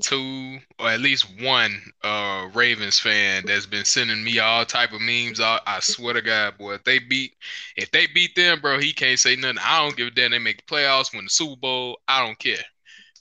[0.00, 5.00] Two or at least one uh Ravens fan that's been sending me all type of
[5.00, 5.40] memes.
[5.40, 7.34] I, I swear to God, boy, if they beat
[7.76, 9.58] if they beat them, bro, he can't say nothing.
[9.60, 10.30] I don't give a damn.
[10.30, 11.98] They make the playoffs, win the Super Bowl.
[12.08, 12.64] I don't care.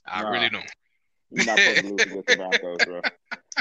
[0.05, 0.65] I nah, really don't.
[1.31, 3.01] You're not supposed to lose against the Broncos, bro.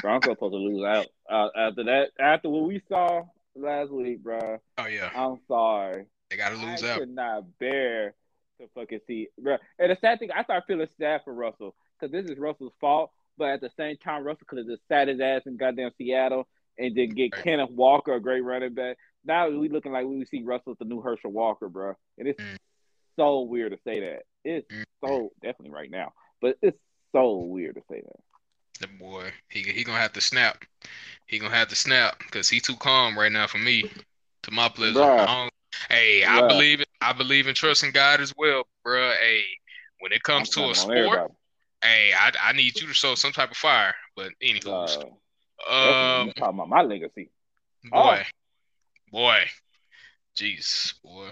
[0.00, 2.10] Broncos supposed to lose out uh, after that.
[2.18, 3.22] After what we saw
[3.56, 4.58] last week, bro.
[4.78, 5.10] Oh yeah.
[5.14, 6.06] I'm sorry.
[6.30, 6.96] They gotta lose I out.
[6.96, 8.14] I could not bear
[8.60, 9.56] to fucking see, bro.
[9.78, 13.10] And the sad thing, I start feeling sad for Russell because this is Russell's fault.
[13.38, 16.46] But at the same time, Russell could have just sat his ass in goddamn Seattle
[16.78, 17.44] and then get right.
[17.44, 18.96] Kenneth Walker, a great running back.
[19.24, 21.94] Now we looking like we see Russell the new Herschel Walker, bro.
[22.18, 22.56] And it's mm.
[23.16, 24.22] so weird to say that.
[24.44, 24.84] It's mm.
[25.04, 26.78] so definitely right now, but it's
[27.12, 28.20] so weird to say that.
[28.80, 30.64] The boy, he he gonna have to snap.
[31.26, 33.84] He gonna have to snap because he too calm right now for me.
[34.44, 35.50] To my pleasure.
[35.90, 36.82] Hey, I believe.
[37.02, 39.12] I believe in trusting God as well, bro.
[39.20, 39.42] Hey,
[40.00, 41.30] when it comes I'm to a sport,
[41.82, 43.94] Hey, I, I need you to show some type of fire.
[44.16, 45.04] But anywho,
[45.70, 47.30] uh, um, talking about my legacy,
[47.90, 49.10] boy, oh.
[49.10, 49.44] boy,
[50.36, 51.28] Jeez, boy.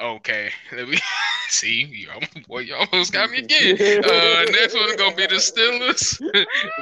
[0.00, 0.98] Okay, let me
[1.48, 1.84] see.
[1.84, 2.08] You,
[2.46, 3.76] boy, you almost got me again.
[4.04, 6.20] Uh, next one is gonna be the Steelers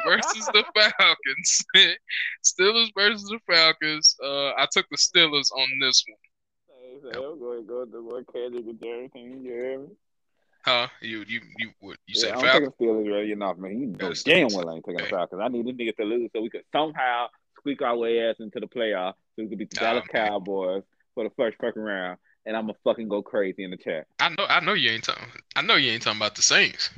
[0.04, 1.64] versus the Falcons.
[2.44, 4.16] Steelers versus the Falcons.
[4.22, 7.12] Uh, I took the Steelers on this one.
[7.12, 9.44] Hey, I'm going to go to what Kendrick and everything.
[9.44, 9.86] You hear me?
[10.64, 10.86] Huh?
[11.00, 11.98] You you you what?
[12.06, 12.72] You said yeah, I'm Falcons?
[12.78, 13.78] taking Steelers ready enough, man.
[13.78, 15.10] You know damn well I ain't taking Okay.
[15.10, 15.40] the Falcons.
[15.44, 17.26] I need this nigga to lose so we could somehow
[17.58, 20.28] squeak our way ass into the playoffs so we could beat the Nah, Dallas man.
[20.28, 20.82] Cowboys
[21.14, 22.18] for the first fucking round.
[22.46, 24.06] And I'm gonna fucking go crazy in the chat.
[24.20, 25.24] I know I know you ain't talking.
[25.56, 26.90] I know you ain't talking about the Saints.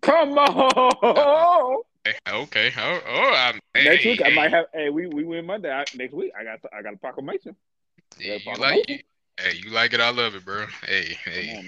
[0.00, 1.82] Come on!
[2.04, 2.72] Hey, okay.
[2.76, 4.66] Oh, oh I'm, next hey, week I might have.
[4.74, 5.70] Hey, we we win Monday.
[5.70, 7.54] I, next week I got I got a proclamation.
[8.18, 9.04] Yeah, you like it.
[9.40, 10.00] Hey, you like it.
[10.00, 10.66] I love it, bro.
[10.86, 11.64] Hey, hey.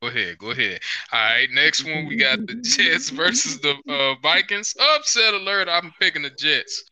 [0.00, 0.80] Go ahead, go ahead.
[1.12, 4.74] All right, next one we got the Jets versus the uh, Vikings.
[4.96, 5.68] Upset alert!
[5.68, 6.84] I'm picking the Jets.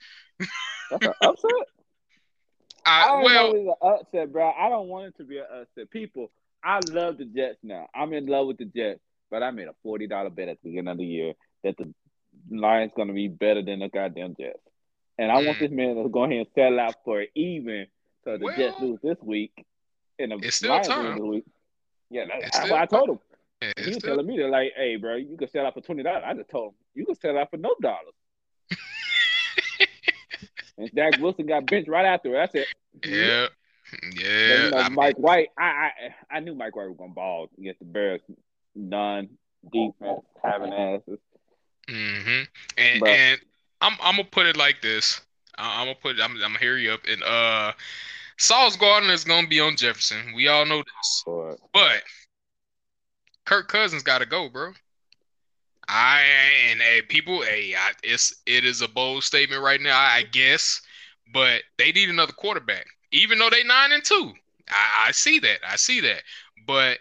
[0.90, 1.50] That's an upset.
[2.86, 4.50] I I, don't well, know an upset, bro.
[4.50, 5.90] I don't want it to be an upset.
[5.90, 6.30] People,
[6.62, 7.88] I love the Jets now.
[7.94, 10.68] I'm in love with the Jets, but I made a forty dollar bet at the
[10.68, 11.32] beginning of the year
[11.64, 11.92] that the
[12.50, 14.58] Lions gonna be better than the goddamn Jets,
[15.18, 15.60] and I want Mm.
[15.60, 17.86] this man to go ahead and sell out for it even
[18.24, 19.64] so the Jets lose this week
[20.22, 21.04] and the it's still time.
[21.06, 21.44] lose this week.
[22.10, 23.18] Yeah, that's still I told him.
[23.62, 25.80] yeah, He was still, telling me that like, hey, bro, you can sell out for
[25.80, 26.22] twenty dollars.
[26.26, 28.14] I just told him you can sell out for no dollars.
[30.78, 32.32] and Zach Wilson got benched right after.
[32.32, 32.66] That's it.
[33.02, 33.46] I said, yeah,
[33.90, 34.64] But, yeah.
[34.64, 35.90] you know, I mean, Mike White, I, I
[36.36, 38.20] I knew Mike White was gonna ball against the Bears.
[38.74, 39.28] None
[39.70, 41.18] defense having asses.
[41.88, 42.42] Mm-hmm.
[42.78, 43.40] And But- and
[43.80, 45.20] I'm I'm gonna put it like this.
[45.58, 47.00] I'm gonna put I'm I'm gonna hear you up.
[47.08, 47.72] And uh,
[48.38, 50.32] Sauce Gardner is gonna be on Jefferson.
[50.34, 51.22] We all know this.
[51.26, 52.02] But But
[53.44, 54.72] Kirk Cousins got to go, bro.
[55.88, 56.22] I
[56.70, 60.80] and hey, people, hey, I, it's it is a bold statement right now, I guess,
[61.32, 62.86] but they need another quarterback.
[63.10, 64.32] Even though they nine and two,
[64.70, 66.22] I, I see that, I see that.
[66.66, 66.98] But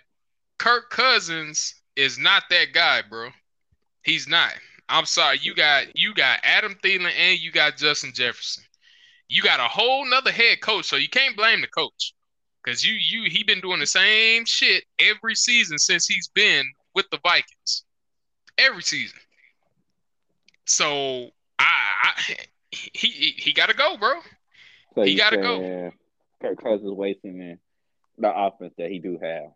[0.58, 3.30] Kirk Cousins is not that guy, bro.
[4.04, 4.54] He's not.
[4.90, 5.40] I'm sorry.
[5.42, 8.64] You got you got Adam Thielen and you got Justin Jefferson.
[9.32, 12.14] You got a whole nother head coach, so you can't blame the coach.
[12.66, 17.10] Cause you you he been doing the same shit every season since he's been with
[17.12, 17.86] the Vikings.
[18.58, 19.18] Every season.
[20.66, 21.66] So I,
[22.04, 22.36] I
[22.72, 24.20] he he, he got to go, bro.
[24.96, 25.92] so He gotta go.
[26.42, 27.58] Kirk Cousins wasting the,
[28.18, 29.52] the offense that he do have.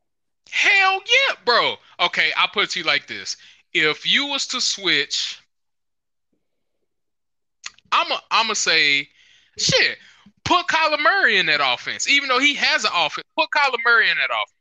[0.49, 1.75] Hell yeah, bro.
[1.99, 3.35] Okay, I'll put it to you like this:
[3.73, 5.37] If you was to switch,
[7.91, 9.09] I'm a I'm gonna say,
[9.57, 9.97] shit,
[10.43, 12.07] put Kyler Murray in that offense.
[12.09, 14.51] Even though he has an offense, put Kyler Murray in that offense,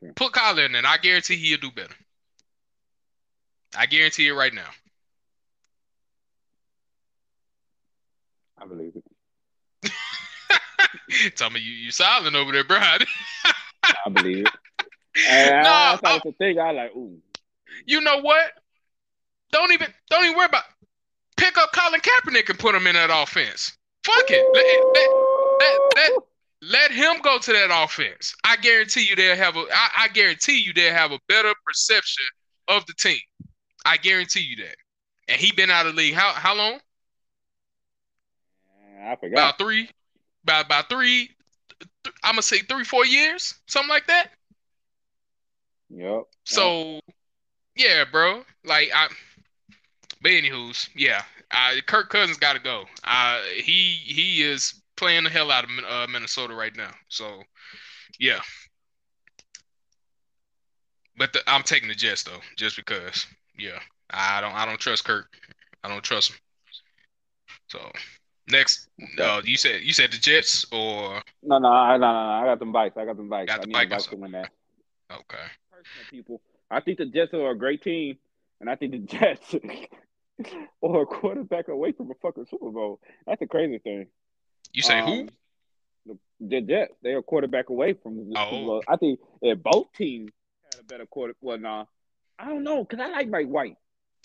[0.00, 0.12] bro.
[0.14, 1.94] Put Kyler in, and I guarantee he'll do better.
[3.76, 4.68] I guarantee it right now.
[8.58, 8.92] I believe
[9.82, 9.92] it.
[11.36, 12.78] Tell me you you silent over there, bro.
[12.80, 13.04] I
[14.12, 14.52] believe it.
[15.30, 16.58] And No, I, I I- thing.
[16.58, 17.16] I like, ooh,
[17.86, 18.52] you know what?
[19.50, 20.64] Don't even don't even worry about
[21.36, 23.76] pick up Colin Kaepernick and put him in that offense.
[24.04, 24.44] Fuck it.
[24.54, 26.12] Let, let, let,
[26.62, 28.34] let him go to that offense.
[28.44, 32.26] I guarantee you they'll have a I, I guarantee you they'll have a better perception
[32.68, 33.18] of the team.
[33.84, 34.76] I guarantee you that.
[35.28, 36.78] And he been out of the league how how long?
[39.04, 39.32] I forgot.
[39.32, 39.88] About three,
[40.42, 41.30] about about three.
[42.04, 44.30] Th- I'm gonna say three, four years, something like that.
[45.90, 46.24] Yep.
[46.44, 47.00] So,
[47.76, 48.42] yeah, bro.
[48.64, 49.08] Like I,
[50.26, 51.22] but anywho's, yeah.
[51.52, 52.82] Uh, Kirk Cousins got to go.
[53.04, 56.90] Uh, he he is playing the hell out of uh, Minnesota right now.
[57.06, 57.44] So,
[58.18, 58.40] yeah.
[61.16, 63.24] But the, I'm taking the Jets though, just because.
[63.56, 63.78] Yeah,
[64.10, 65.28] I don't I don't trust Kirk.
[65.84, 66.36] I don't trust him.
[67.68, 67.78] So,
[68.50, 68.88] next,
[69.20, 72.30] uh, you said you said the Jets or No, no, I, no, no, no.
[72.32, 72.96] I got them bikes.
[72.96, 73.52] I got them bikes.
[73.52, 74.50] Got I the need bikes to win that.
[75.08, 75.44] okay.
[75.70, 78.18] Personal people, I think the Jets are a great team,
[78.60, 79.54] and I think the Jets
[80.82, 83.00] are a quarterback away from a fucking Super Bowl.
[83.26, 84.06] That's the crazy thing.
[84.72, 85.20] You say who?
[85.22, 85.28] Um,
[86.06, 88.44] The, the Jets, they're a quarterback away from the Oh.
[88.50, 88.82] Super Bowl.
[88.88, 90.30] I think if both teams
[90.72, 91.84] had a better quarter, well, nah,
[92.38, 93.76] I don't know, cause I like Mike White.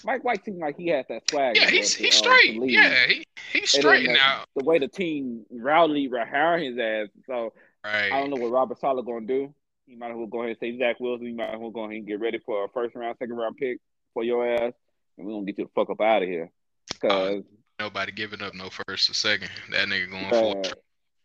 [0.04, 1.56] Mike White seems like he has that swag.
[1.58, 2.60] Yeah, he's he's uh, to straight.
[2.60, 2.72] lead.
[2.72, 4.44] Yeah, he he's then straight the- now.
[4.56, 9.06] The way the team rowdy hiring his ass, so I don't know what Robert Saleh
[9.06, 9.54] gonna do.
[9.86, 11.28] He might as well go ahead and say Zach Wilson.
[11.28, 13.58] He might as well go ahead and get ready for a first round, second round
[13.58, 13.80] pick
[14.14, 14.74] for your ass,
[15.22, 16.52] and we're gonna get you the fuck up out of here.
[17.00, 17.44] Cause
[17.80, 19.50] Nobody giving up no first or second.
[19.72, 20.76] That nigga going uh, for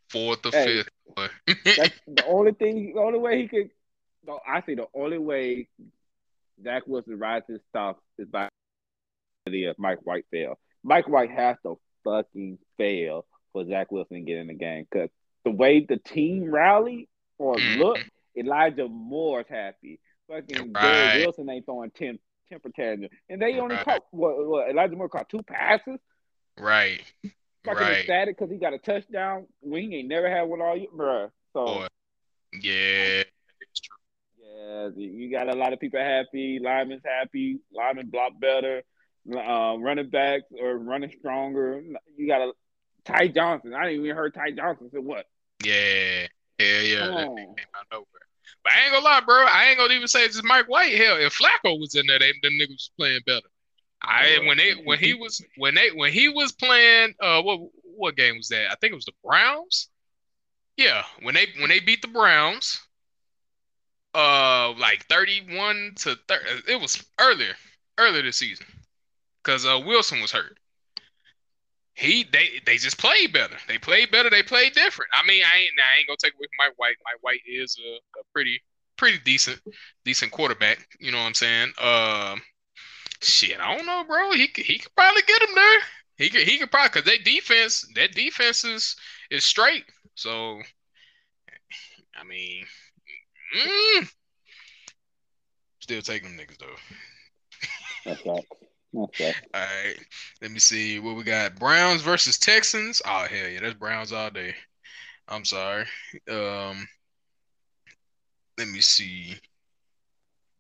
[0.09, 0.83] fourth or hey,
[1.17, 1.67] fifth.
[1.77, 3.71] That's the only thing, the only way he could.
[4.27, 5.69] No, I think the only way
[6.63, 8.49] Zach Wilson rides his stock is by
[9.47, 10.59] if Mike White fail.
[10.83, 15.11] Mike White has to fucking fail for Zach Wilson to get in the game because
[15.45, 17.81] the way the team rallied or mm-hmm.
[17.81, 17.99] look,
[18.37, 20.01] Elijah Moore's happy.
[20.29, 21.19] Fucking right.
[21.19, 23.13] Wilson ain't throwing 10 temper tantrums.
[23.29, 23.85] And they only right.
[23.85, 25.99] caught what, what Elijah Moore caught two passes.
[26.59, 27.03] Right.
[27.65, 27.97] Fucking right.
[27.99, 29.47] ecstatic because he got a touchdown.
[29.61, 31.31] We ain't never had one all year, bro.
[31.53, 31.87] So Boy.
[32.61, 33.23] yeah,
[33.61, 33.97] it's true.
[34.39, 36.61] Yeah, you got a lot of people happy.
[36.63, 37.59] Linemen's happy.
[37.73, 38.83] Linemen block better.
[39.29, 41.83] Uh, running backs are running stronger.
[42.17, 42.53] You got a
[43.05, 43.75] Ty Johnson.
[43.75, 45.27] I didn't even heard Ty Johnson Said what.
[45.65, 46.27] Yeah,
[46.61, 47.07] yeah, yeah.
[47.07, 48.07] That came out nowhere.
[48.65, 49.45] But I ain't gonna lie, bro.
[49.47, 50.95] I ain't gonna even say it's Mike White.
[50.95, 53.47] Hell, if Flacco was in there, they, them niggas was playing better.
[54.03, 58.17] I when they when he was when they when he was playing uh what what
[58.17, 58.71] game was that?
[58.71, 59.89] I think it was the Browns.
[60.77, 62.81] Yeah, when they when they beat the Browns,
[64.15, 67.55] uh, like thirty-one to thirty, it was earlier
[67.99, 68.67] earlier this season,
[69.43, 70.59] because uh Wilson was hurt
[71.97, 73.57] he they they just played better.
[73.67, 74.29] They played better.
[74.29, 75.11] They played different.
[75.15, 76.97] I mean, I ain't I ain't gonna take away from Mike White.
[77.05, 78.61] Mike White is a, a pretty
[78.99, 79.61] pretty decent
[80.05, 80.87] decent quarterback.
[81.01, 81.73] You know what I'm saying?
[81.83, 82.43] Um,
[83.23, 84.33] shit, I don't know, bro.
[84.33, 85.79] He he could probably get him there.
[86.19, 88.95] He could he could probably because that defense that defense is
[89.31, 89.87] is straight.
[90.15, 90.61] So,
[92.15, 92.67] I mean,
[93.57, 94.11] mm,
[95.81, 96.77] still taking them niggas though.
[98.05, 98.47] That's.
[98.97, 99.35] Okay.
[99.53, 99.97] All right.
[100.41, 101.57] Let me see what we got.
[101.57, 103.03] Browns versus Texans.
[103.05, 104.55] Oh hell yeah, that's Browns all day.
[105.29, 105.85] I'm sorry.
[106.31, 106.89] Um
[108.59, 109.35] let me see.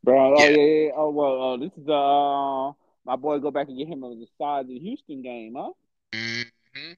[0.04, 0.90] Bro, oh yeah, yeah.
[0.94, 2.72] Oh well, uh, this is uh
[3.06, 5.70] my boy go back and get him on the side of the Houston game, huh?
[6.12, 6.92] Mm-hmm.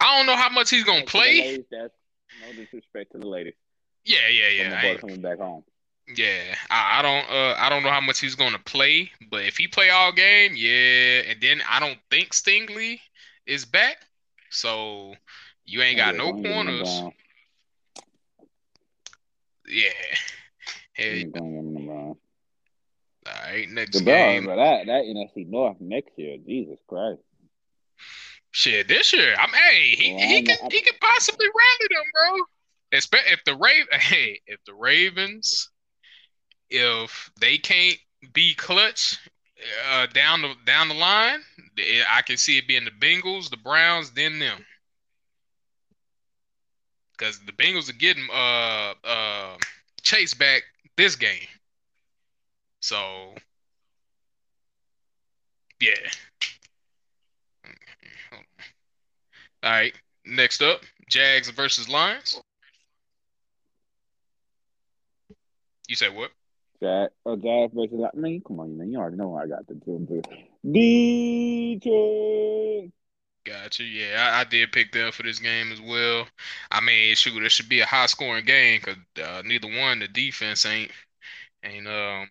[0.00, 1.64] I don't know how much he's gonna play.
[1.70, 3.54] No disrespect to the ladies.
[4.04, 4.82] Yeah, yeah, yeah.
[4.82, 5.64] boy coming back home.
[6.08, 9.56] Yeah, I, I don't uh I don't know how much he's gonna play, but if
[9.56, 12.98] he play all game, yeah, and then I don't think Stingley
[13.46, 13.98] is back,
[14.50, 15.14] so
[15.64, 17.02] you ain't got yeah, no corners.
[19.68, 19.90] Yeah.
[20.94, 21.30] Hey.
[23.24, 24.44] All right, next the game.
[24.44, 27.20] Bro, that that NFC North next year, Jesus Christ.
[28.50, 32.44] Shit, this year, I'm hey, he, well, he can he can possibly rally them, bro.
[32.90, 35.70] If the Raven, hey, if the Ravens
[36.72, 37.98] if they can't
[38.32, 39.18] be clutch
[39.90, 41.40] uh, down the down the line,
[42.10, 44.64] I can see it being the Bengals, the Browns, then them.
[47.12, 49.56] Because the Bengals are getting uh uh
[50.02, 50.62] Chase back
[50.96, 51.46] this game.
[52.80, 53.34] So
[55.80, 55.94] yeah.
[59.62, 59.94] All right.
[60.24, 62.40] Next up, Jags versus Lions.
[65.88, 66.30] You said what?
[66.82, 69.74] Jack A Jazz versus I mean, come on, man, you already know I got the
[69.74, 70.08] two and
[70.72, 72.90] Detroit.
[73.44, 73.84] Gotcha.
[73.84, 76.26] Yeah, I, I, did pick them for this game as well.
[76.70, 80.08] I mean, shoot, it should be a high scoring game because uh, neither one, the
[80.08, 80.90] defense ain't
[81.64, 82.30] ain't um.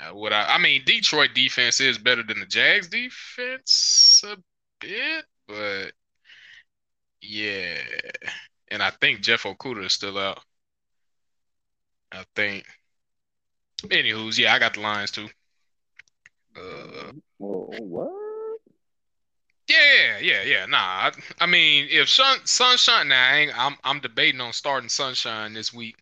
[0.00, 4.36] Uh, what I I mean, Detroit defense is better than the Jags defense a
[4.80, 5.92] bit, but
[7.20, 7.78] yeah,
[8.68, 10.40] and I think Jeff Okudah is still out.
[12.12, 12.64] I think.
[13.84, 15.28] Anywho's, yeah, I got the Lions too.
[16.56, 18.10] Uh, well, what?
[19.68, 20.66] Yeah, yeah, yeah.
[20.66, 25.52] Nah, I, I mean, if Sun, Sunshine, now nah, I'm I'm debating on starting Sunshine
[25.52, 25.96] this week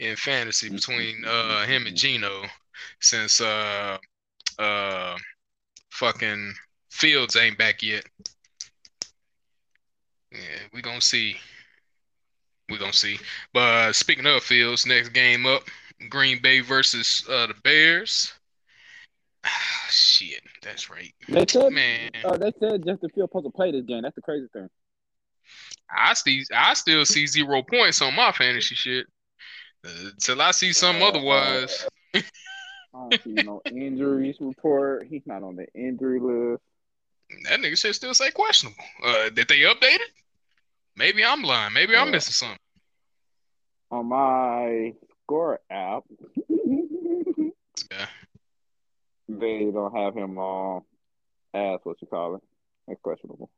[0.00, 2.44] in fantasy between uh him and Geno,
[3.00, 3.98] since uh
[4.58, 5.16] uh
[5.90, 6.54] fucking
[6.90, 8.04] Fields ain't back yet.
[10.32, 10.38] Yeah,
[10.72, 11.36] we gonna see.
[12.68, 13.18] We gonna see.
[13.52, 15.62] But speaking of Fields, next game up,
[16.08, 18.32] Green Bay versus uh, the Bears.
[19.44, 19.48] Ah,
[19.90, 21.12] shit, that's right.
[21.28, 22.10] They said, man.
[22.24, 24.02] Uh, they said Justin Fields supposed to play this game.
[24.02, 24.68] That's the crazy thing.
[25.90, 29.06] I still, I still see zero points on my fantasy shit.
[29.84, 31.86] Uh, till I see something uh, otherwise.
[32.14, 32.22] I
[32.94, 35.06] don't see no injuries report.
[35.08, 36.62] He's not on the injury list.
[37.48, 38.82] That nigga should still say questionable.
[39.04, 40.10] Uh, did they update it?
[40.96, 41.72] Maybe I'm lying.
[41.72, 42.58] Maybe I'm missing something.
[43.90, 44.92] On my
[45.24, 46.04] Score app,
[47.90, 48.06] yeah.
[49.28, 50.82] they don't have him on
[51.54, 52.42] as what you call it.
[52.86, 53.50] That's questionable.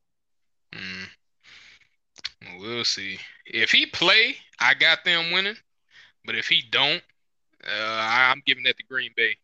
[0.72, 1.08] Mm.
[2.60, 3.18] We'll see.
[3.46, 5.56] If he play, I got them winning.
[6.24, 7.02] But if he don't,
[7.64, 9.36] uh, I'm giving that to Green Bay.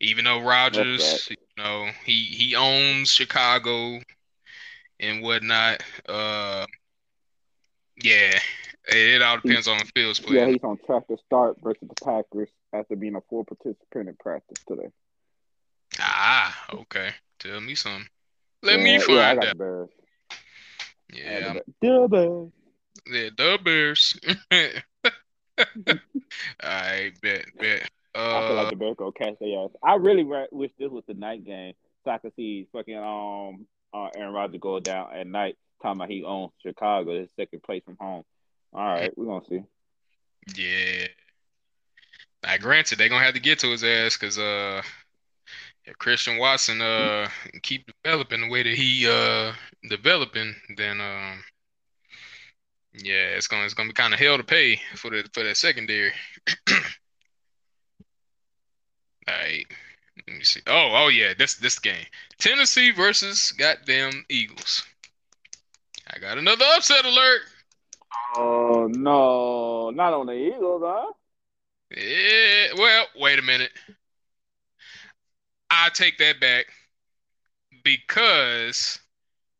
[0.00, 4.00] Even though Rodgers, you know, he he owns Chicago
[4.98, 5.82] and whatnot.
[6.08, 6.66] Uh,
[8.02, 8.38] yeah,
[8.88, 10.40] it all depends on the field split.
[10.40, 14.16] Yeah, he's on track to start versus the Packers after being a full participant in
[14.16, 14.88] practice today.
[15.98, 17.10] Ah, okay.
[17.38, 18.08] Tell me something.
[18.62, 19.88] Let yeah, me find yeah, out.
[21.12, 21.52] Yeah.
[21.80, 22.52] The Bears.
[23.06, 24.20] Yeah, the Bears.
[26.62, 27.90] Right, bet, bet.
[28.14, 29.70] Uh, I feel like the Bears go catch their ass.
[29.82, 31.74] I really re- wish this was the night game
[32.04, 35.56] so I could see fucking um uh, Aaron Rodgers go down at night.
[35.82, 38.24] Talking about he owns Chicago, his second place from home.
[38.72, 39.62] All right, we're gonna see.
[40.56, 41.06] yeah.
[42.42, 44.82] Now, granted, they're gonna have to get to his ass because uh,
[45.84, 47.28] if Christian Watson uh
[47.62, 49.52] keep developing the way that he uh
[49.88, 51.42] developing, then um,
[52.94, 55.56] yeah, it's gonna it's gonna be kind of hell to pay for the for that
[55.56, 56.12] secondary.
[56.70, 56.76] All
[59.28, 59.66] right.
[60.28, 60.60] Let me see.
[60.66, 62.04] Oh, oh yeah, this this game.
[62.38, 64.84] Tennessee versus goddamn Eagles.
[66.14, 67.42] I got another upset alert.
[68.34, 71.12] Oh no, not on the Eagles, huh?
[71.90, 73.72] Yeah, well, wait a minute.
[75.70, 76.66] I take that back
[77.84, 78.98] because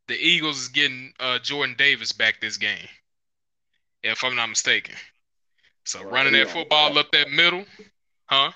[0.09, 2.89] the Eagles is getting uh, Jordan Davis back this game,
[4.03, 4.95] if I'm not mistaken.
[5.85, 7.65] So Well, running that football up that middle,
[8.27, 8.53] huh?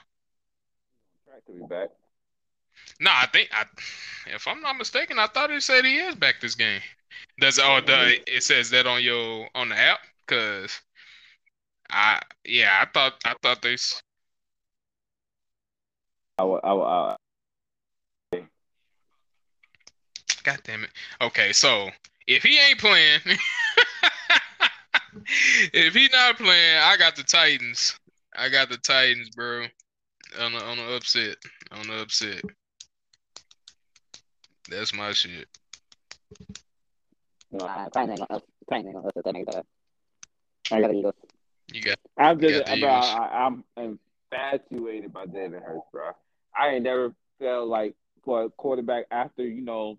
[1.24, 1.90] Track to be back.
[3.00, 3.64] No, I think I,
[4.26, 6.80] if I'm not mistaken, I thought he said he is back this game.
[7.40, 10.00] Does oh the it says that on your on the app?
[10.26, 10.80] Cause
[11.90, 13.76] I yeah I thought I thought they
[16.38, 17.16] I I I
[20.46, 20.90] God damn it.
[21.20, 21.90] Okay, so
[22.28, 23.18] if he ain't playing,
[25.72, 27.98] if he not playing, I got the Titans.
[28.36, 29.66] I got the Titans, bro.
[30.40, 31.36] On the on the upset.
[31.72, 32.42] On the upset.
[34.70, 35.48] That's my shit.
[37.52, 39.62] No, I Titans ain't gonna, Titans ain't gonna upset that nigga bad.
[40.70, 41.14] I got the Eagles.
[41.72, 46.10] You got I'm just, got bro, I, I'm infatuated by Jalen Hurts, bro.
[46.58, 47.94] I ain't never felt like
[48.24, 49.98] for a quarterback after you know,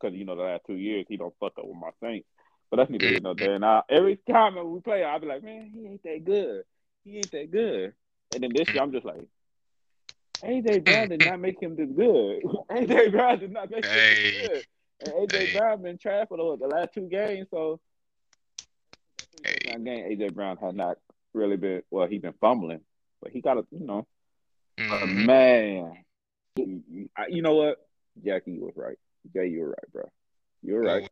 [0.00, 2.26] because you know the last two years he don't fuck up with my Saints.
[2.70, 3.54] But that's neither here nor there.
[3.54, 6.64] And I, every time we play, I'll be like, man, he ain't that good.
[7.04, 7.92] He ain't that good.
[8.32, 9.20] And then this year, I'm just like,
[10.44, 12.42] AJ Brown did not make him this good.
[12.70, 14.32] AJ Brown did not make him Hey.
[14.32, 14.64] this good.
[15.00, 15.58] And AJ Hey.
[15.58, 17.80] Brown been trash for the, the last two games, so
[19.44, 19.58] Hey.
[19.64, 20.98] game AJ Brown has not
[21.32, 22.06] really been well.
[22.06, 22.80] He's been fumbling,
[23.20, 24.06] but he got a you know,
[24.78, 25.26] Mhm.
[25.26, 26.04] man.
[26.56, 27.86] You, you- you know what?
[28.24, 28.96] Jackie was right.
[29.34, 30.08] Jay, you're right, bro.
[30.62, 31.08] You're right.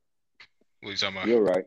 [0.80, 1.28] What you talking about?
[1.28, 1.64] You're right.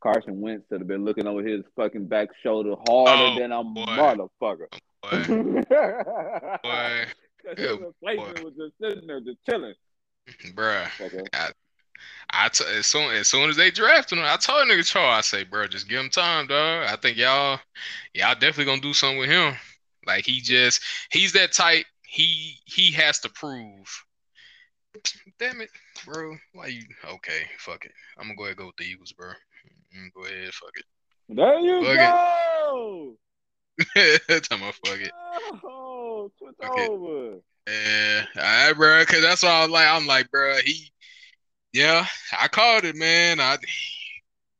[0.00, 3.62] Carson Wentz should have been looking over his fucking back shoulder harder Oh, than a
[3.64, 3.84] boy.
[3.84, 4.66] motherfucker.
[5.02, 5.10] Boy,
[6.62, 9.74] boy, Because Yeah, his replacement was just sitting there, just chilling.
[10.54, 10.84] bruh.
[10.98, 11.52] Fucker.
[12.30, 15.20] I t- as soon as soon as they drafted him, I told nigga Charles, I
[15.20, 16.86] say, bro, just give him time, dog.
[16.88, 17.60] I think y'all,
[18.14, 19.54] y'all definitely gonna do something with him.
[20.06, 21.86] Like he just, he's that type.
[22.06, 24.04] He he has to prove.
[25.38, 25.70] Damn it,
[26.04, 26.36] bro.
[26.52, 26.82] Why you?
[27.04, 27.92] Okay, fuck it.
[28.18, 29.28] I'm gonna go ahead and go with the Eagles, bro.
[29.96, 30.84] Mm, Go ahead, fuck it.
[31.28, 33.16] There you Fuck go.
[33.94, 34.42] it.
[34.44, 35.12] Tell my fuck it.
[35.64, 36.90] Oh, switch it.
[36.90, 37.38] over.
[37.66, 39.04] Yeah, all right, bro.
[39.06, 40.56] Cause that's why I'm like, I'm like, bro.
[40.64, 40.90] He,
[41.72, 42.06] yeah,
[42.38, 43.40] I called it, man.
[43.40, 43.58] I,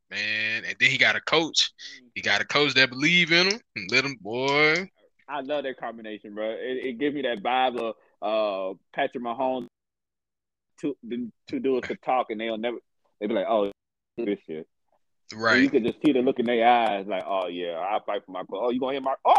[0.09, 1.71] man, and then he got a coach.
[2.15, 4.89] He got a coach that believe in him and let him, boy.
[5.29, 6.49] I love that combination, bro.
[6.51, 9.67] It, it gives me that vibe of uh, Patrick Mahomes.
[10.79, 12.77] Two, the two dudes could talk and they'll never.
[13.19, 13.71] They'd be like, "Oh,
[14.17, 14.67] this shit."
[15.31, 17.99] And you Right, could just see the look in their eyes, like, "Oh yeah, I
[18.05, 19.15] fight for my club." Oh, you gonna hit my?
[19.25, 19.33] Oh,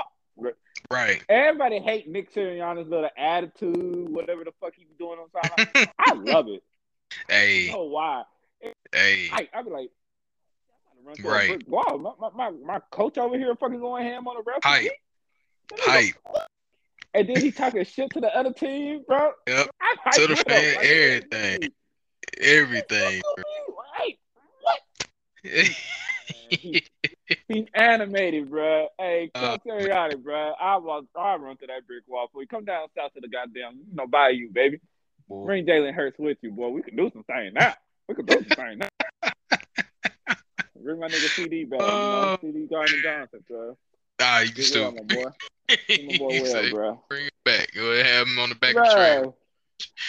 [0.90, 1.24] right.
[1.28, 5.88] everybody hate Nick Sirianni's little attitude, whatever the fuck he be doing on sideline.
[5.98, 6.62] I love it.
[7.30, 8.24] I hey, know why.
[8.92, 9.90] hey, I, I be like,
[10.90, 11.68] I'm to run Right.
[11.68, 11.98] wall.
[11.98, 14.62] My, my, my, my coach over here fucking going ham on the ref.
[14.62, 14.90] Hype.
[15.72, 16.14] hype.
[17.14, 19.32] And then he talking shit to the other team, bro.
[19.46, 19.70] Yep.
[20.06, 21.70] Hyped To the fan, Like, everything.
[22.40, 23.22] Everything,
[23.98, 24.18] Wait,
[24.62, 24.80] what?
[27.48, 27.56] bro.
[27.56, 28.88] He's animated, bro.
[28.98, 30.52] Hey, Uh, Coach Sirianni, bro.
[30.60, 31.02] I will.
[31.16, 32.48] I run to that brick wall for you.
[32.48, 34.80] Come down south to the goddamn, you know, by you, baby.
[35.28, 36.68] Boy, Bring Jalen Hurts with you, boy.
[36.68, 37.74] We can do some things now.
[38.08, 38.88] We can do some things now.
[40.82, 43.76] Bring my nigga CD back, you know, Uh, CD Gardner Johnson, bro.
[44.20, 45.30] ah, you well, my boy.
[45.68, 47.02] My boy You well, say, bro.
[47.10, 47.70] bring it back.
[47.74, 49.32] Go ahead, have him on the back of the train.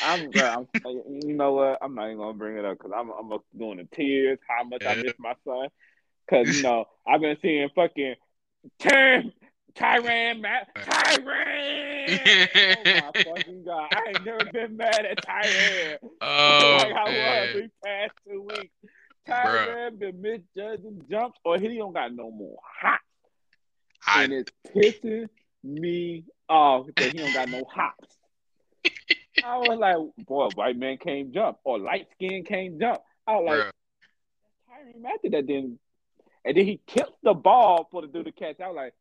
[0.01, 1.79] I'm, bro, I'm, you know what?
[1.81, 4.39] I'm not even gonna bring it up because I'm, I'm going to tears.
[4.47, 5.67] How much I miss my son?
[6.29, 8.15] Because you know I've been seeing fucking
[8.79, 9.31] Ty-
[9.75, 12.19] Tyrann, Matt, Tyrann.
[12.77, 13.89] oh my fucking god!
[13.93, 17.55] I ain't never been mad at Tyrann Oh, like I was man.
[17.55, 18.73] these past two weeks.
[19.27, 19.67] Bruh.
[19.67, 23.03] Tyrann been misjudging jumps, or he don't got no more hops,
[24.05, 25.29] I, and it's pissing
[25.63, 28.17] me off that he don't got no hops.
[29.43, 33.01] I was like, boy, white man can't jump, or light skin can't jump.
[33.27, 33.71] I was like, bruh,
[34.95, 35.79] Tyrann Mathieu that didn't,
[36.45, 38.59] and then he tips the ball for the dude to catch.
[38.59, 38.93] I was like,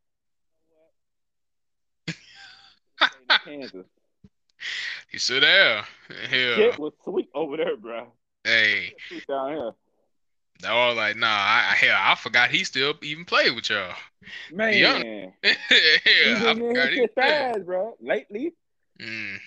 [3.44, 3.86] Kansas.
[5.10, 5.82] He's still there.
[6.28, 6.54] Hell.
[6.56, 8.12] Shit was sweet over there, bro.
[8.44, 8.94] Hey.
[9.28, 9.72] Down here.
[10.66, 13.94] I was like, nah, I, hell, I forgot he still even played with y'all.
[14.52, 17.94] Man, yeah, I forgot he fast, bro.
[18.00, 18.54] Lately,
[19.00, 19.38] mm.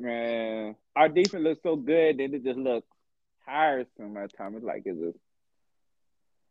[0.00, 2.86] man, our defense looks so good, then it just looks
[3.44, 4.56] tiresome at times.
[4.56, 5.18] It's like is just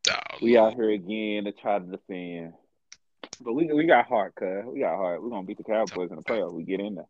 [0.10, 2.54] oh, we out here again to try to defend.
[3.42, 5.22] But we we got heart, cuz we got heart.
[5.22, 6.54] We're gonna beat the Cowboys in the playoffs.
[6.54, 7.08] We get in there.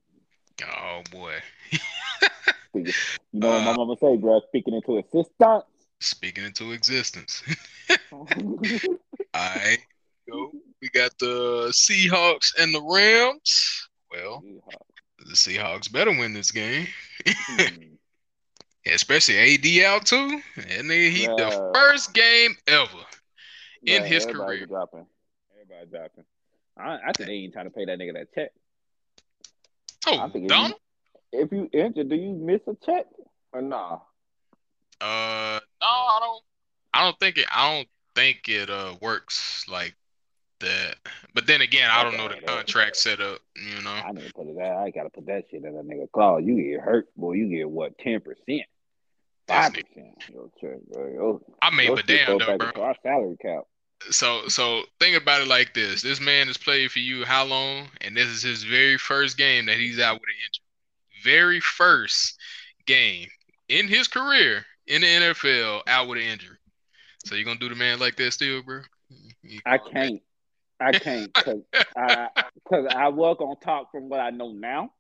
[0.63, 1.35] Oh boy.
[2.73, 2.91] you
[3.33, 4.41] know what uh, my mama say, bro?
[4.47, 5.63] Speaking into existence.
[5.99, 7.43] Speaking into existence.
[8.11, 8.27] All
[9.33, 9.79] right.
[10.29, 10.51] Go.
[10.81, 13.87] We got the Seahawks and the Rams.
[14.11, 15.25] Well, Seahawks.
[15.25, 16.87] the Seahawks better win this game.
[17.25, 17.92] mm.
[18.86, 20.41] Especially AD out too.
[20.69, 21.36] And they he yeah.
[21.38, 22.88] the first game ever
[23.81, 24.65] yeah, in his career.
[24.65, 25.05] Dropping.
[25.53, 26.23] Everybody dropping.
[26.77, 28.51] I, I think they ain't trying to pay that nigga that check.
[30.07, 30.79] Oh, Donald?
[31.31, 33.05] If you, if you enter, do you miss a check
[33.53, 33.99] or nah?
[34.99, 36.43] Uh, no, I don't.
[36.93, 37.47] I don't think it.
[37.55, 39.95] I don't think it uh works like
[40.59, 40.95] that.
[41.34, 43.39] But then again, I don't know the contract set up.
[43.55, 44.77] You know, I need to put it that.
[44.77, 46.43] I gotta put that shit in a nigga clause.
[46.45, 47.34] You get hurt, boy.
[47.34, 48.63] You get what ten percent,
[49.47, 50.17] five percent.
[51.61, 52.71] I mean, but damn, though, bro.
[52.81, 53.63] Our salary cap.
[54.09, 57.87] So, so think about it like this: This man has played for you how long?
[58.01, 60.63] And this is his very first game that he's out with an injury.
[61.23, 62.37] Very first
[62.85, 63.27] game
[63.69, 66.57] in his career in the NFL out with an injury.
[67.25, 68.81] So you gonna do the man like that still, bro?
[69.65, 70.21] I can't.
[70.79, 71.61] I can't because
[71.95, 74.91] I because I work on top from what I know now.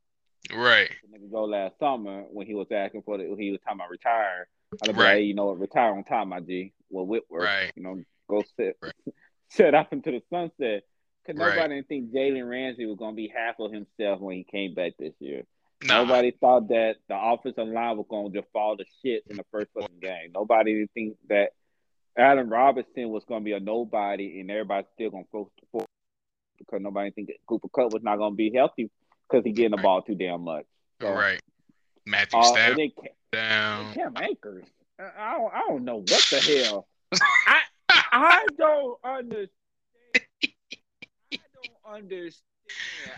[0.51, 0.89] Right.
[1.11, 4.47] Nigga go last summer when he was asking for the he was talking about retire.
[4.73, 5.03] I was right.
[5.03, 6.73] like, hey, you know what, retire on time, my G.
[6.89, 7.71] Well, Whitworth, right.
[7.75, 8.93] you know, go sit right.
[9.49, 10.83] set off into the sunset.
[11.25, 11.69] Because nobody right.
[11.69, 15.13] didn't think Jalen Ramsey was gonna be half of himself when he came back this
[15.19, 15.43] year.
[15.83, 16.03] Nah.
[16.03, 19.43] Nobody thought that the offensive line was going to just fall to shit in the
[19.51, 20.31] first fucking game.
[20.33, 21.49] Nobody didn't think that
[22.17, 25.85] Allen Robinson was going to be a nobody, and everybody's still going to throw the
[26.57, 28.89] because nobody think that Cooper Kupp was not going to be healthy
[29.33, 30.65] because he's getting the ball too damn much.
[31.01, 31.41] So, right.
[32.05, 32.91] Matthew uh, Stafford then,
[33.31, 33.93] down.
[33.93, 34.65] Cam Akers.
[34.99, 36.87] I don't, I don't know what the hell.
[37.47, 37.59] I
[37.89, 39.49] I don't understand.
[40.13, 42.43] I don't understand.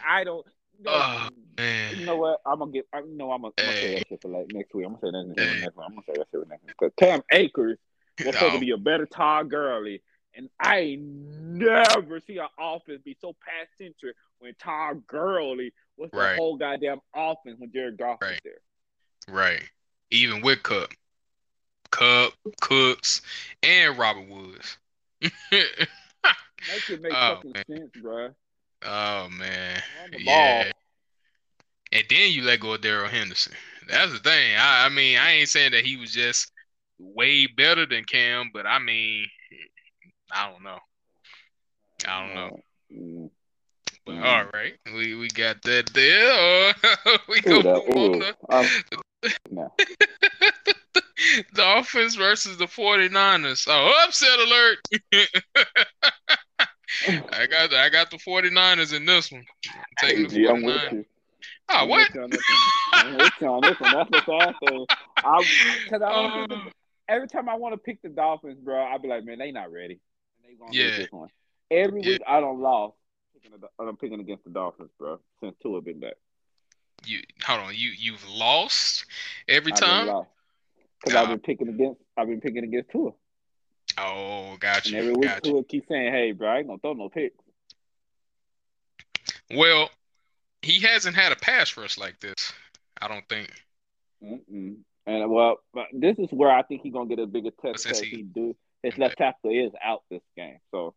[0.07, 0.45] I don't.
[0.81, 1.97] No, oh man!
[1.97, 2.41] You know what?
[2.45, 2.85] I'm gonna get.
[2.93, 4.85] I know I'm gonna, I'm gonna say that shit for like next week.
[4.85, 5.85] I'm gonna say that next week.
[5.85, 6.75] I'm gonna say that shit next week.
[6.79, 7.77] Because Cam Akers
[8.25, 10.01] was supposed to be a better Todd Gurley,
[10.33, 16.35] and I never see an offense be so pass centric when Todd Gurley was the
[16.35, 18.31] whole goddamn offense when Jared Goff right.
[18.31, 19.33] was there.
[19.33, 19.63] Right.
[20.11, 20.91] Even with Kupp.
[21.91, 23.21] Kupp, Cooks,
[23.63, 24.77] and Robert Woods.
[25.21, 25.87] that
[26.79, 27.63] should make oh, fucking man.
[27.69, 28.29] sense, bro.
[28.83, 29.81] Oh man,
[30.17, 30.71] yeah.
[31.91, 33.53] And then you let go of Darrell Henderson.
[33.87, 34.55] That's the thing.
[34.57, 36.51] I, I mean, I ain't saying that he was just
[36.99, 39.27] way better than Cam, but I mean,
[40.31, 40.79] I don't know.
[42.07, 42.59] I don't know.
[42.93, 43.29] Mm.
[44.07, 44.23] Mm.
[44.23, 46.75] All right, we we got that there.
[47.27, 48.67] we go ooh, the, um,
[49.49, 49.73] no.
[51.55, 53.65] Dolphins versus the 49ers.
[53.67, 54.77] Oh, upset alert.
[57.33, 59.43] I got the, I got the 49ers in this one.
[59.67, 61.05] I'm taking the 49ers.
[61.69, 62.11] Oh, what?
[62.93, 63.93] I'm with you on this one.
[63.93, 64.85] That's what's awesome.
[65.17, 65.43] I,
[65.89, 66.69] cause I don't uh,
[67.07, 69.71] every time I want to pick the Dolphins, bro, I'll be like, man, they not
[69.71, 69.99] ready.
[70.43, 70.97] They gonna yeah.
[70.97, 71.29] this one.
[71.71, 72.09] Every yeah.
[72.09, 72.95] week I don't lost.
[73.79, 75.19] I'm picking against the Dolphins, bro.
[75.41, 76.15] Since have been back.
[77.05, 77.75] You hold on.
[77.75, 79.05] You you've lost
[79.47, 80.25] every time.
[80.99, 82.01] Because I've been picking against.
[82.17, 83.11] I've been picking against Tua.
[83.97, 84.89] Oh, gotcha.
[84.89, 85.41] And every week gotcha.
[85.41, 87.37] Tua keep saying, "Hey, bro, I ain't gonna throw no picks."
[89.51, 89.89] Well,
[90.61, 92.53] he hasn't had a pass rush like this.
[93.01, 93.51] I don't think.
[94.23, 94.77] Mm-mm.
[95.05, 95.57] And well,
[95.93, 98.55] this is where I think he's gonna get a bigger test because he, he, do
[98.81, 100.57] his left tackle is out this game.
[100.71, 100.95] So.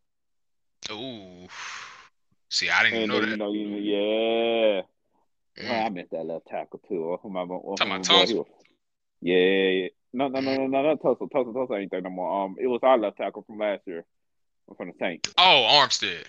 [0.90, 1.48] Ooh.
[2.50, 3.28] See, I didn't and know that.
[3.28, 4.82] You know, yeah.
[5.58, 5.70] Mm.
[5.70, 7.18] Oh, I missed that left tackle too.
[7.22, 7.46] Who am I?
[7.76, 8.46] Talking about
[9.20, 11.26] Yeah, no, no, no, no, no, not Tulsa.
[11.32, 12.44] Tulsa, Tulsa ain't there no more.
[12.44, 14.04] Um, it was our left tackle from last year,
[14.76, 15.32] from the Saints.
[15.36, 16.24] Oh, Armstead.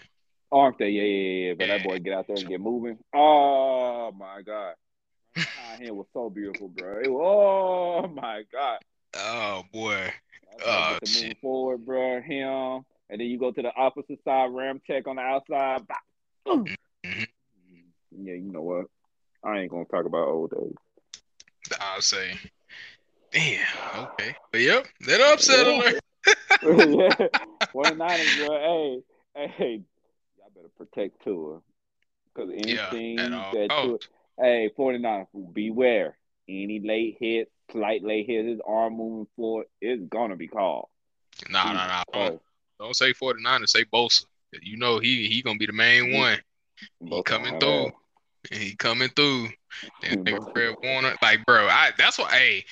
[0.52, 1.54] Armstead, yeah, yeah, yeah.
[1.54, 1.78] But yeah.
[1.78, 2.98] that boy get out there and get moving.
[3.14, 4.74] Oh my god,
[5.80, 7.00] him was so beautiful, bro.
[7.04, 8.80] It was, oh my god.
[9.16, 10.12] Oh boy.
[10.66, 12.22] Oh, to move forward, bro.
[12.22, 15.88] Him, and then you go to the opposite side, Ramczyk on the outside.
[16.50, 17.24] Mm-hmm.
[18.12, 18.86] Yeah, you know what?
[19.44, 20.76] I ain't gonna talk about old days.
[21.80, 22.38] I'll say
[23.32, 23.66] Damn.
[23.96, 24.36] Okay.
[24.52, 25.78] But yep, that upset Yeah.
[25.78, 26.02] alert.
[26.64, 27.28] yeah.
[27.74, 29.04] 49ers, bro.
[29.36, 29.82] Hey, hey,
[30.38, 31.60] y'all better protect Tua.
[32.34, 33.98] Because anything all that Tua,
[34.40, 36.18] hey, 49ers, beware.
[36.48, 40.88] Any late hit, slight late hit, his arm moving forward, is gonna be called.
[41.50, 42.04] Nah, nah, nah.
[42.12, 42.42] Don't, Oh,
[42.80, 44.26] don't say 49ers, say Bosa.
[44.62, 46.40] You know he he gonna be the main one.
[47.00, 47.92] He coming through.
[48.52, 49.50] He coming through.
[50.04, 52.32] And nigga Fred Warner, like, bro, I that's what.
[52.32, 52.66] Hey,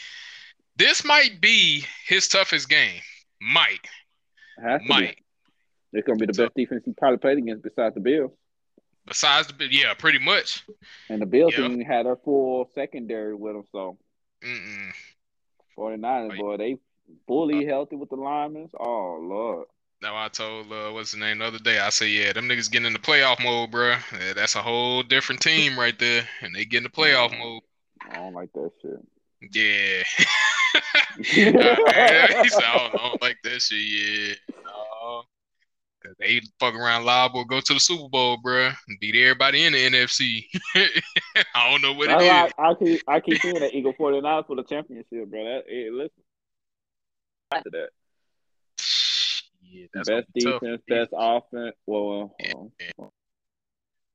[0.78, 3.02] this might be his toughest game.
[3.42, 3.80] Might,
[4.64, 4.94] Has to be.
[4.94, 5.18] might.
[5.94, 8.32] It's gonna be the best defense he probably played against besides the Bills.
[9.06, 10.64] Besides the, yeah, pretty much.
[11.10, 11.66] And the Bills Yeah.
[11.66, 13.98] even have their full secondary with them, so
[14.44, 14.92] Mm-mm.
[15.78, 16.40] 49ers, Right.
[16.40, 16.78] boy, they
[17.28, 18.70] fully uh, healthy with the linemen.
[18.78, 19.68] Oh Lord.
[20.02, 21.80] Now I told uh, what's his name the other day.
[21.80, 23.96] I said, yeah, them niggas getting in the playoff mode, bro.
[24.14, 27.64] Yeah, that's a whole different team right there, and they get in the playoff mode.
[28.10, 29.00] I don't like that shit.
[29.54, 30.04] Yeah.
[31.34, 31.76] yeah.
[32.44, 33.80] He said, I don't, I don't like that shit.
[33.80, 34.36] Yeah.
[34.64, 35.24] No.
[36.20, 38.68] They fuck around liable, go to the Super Bowl, bro.
[38.88, 40.46] and beat everybody in the NFC.
[41.56, 42.54] I don't know what it That's is.
[42.58, 45.44] I, I keep I keep seeing that Eagle 49 for the championship, bro.
[45.44, 46.24] That hey, listen.
[47.52, 47.90] After that.
[49.78, 51.76] Yeah, that's best defense, best offense.
[51.86, 52.54] Well, Yeah.
[53.00, 53.12] um,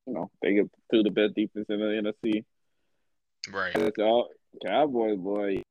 [0.06, 2.44] you know, they get two of the best defense in the NFC.
[3.52, 3.76] Right.
[4.00, 4.28] All
[4.64, 5.62] Cowboys, boy.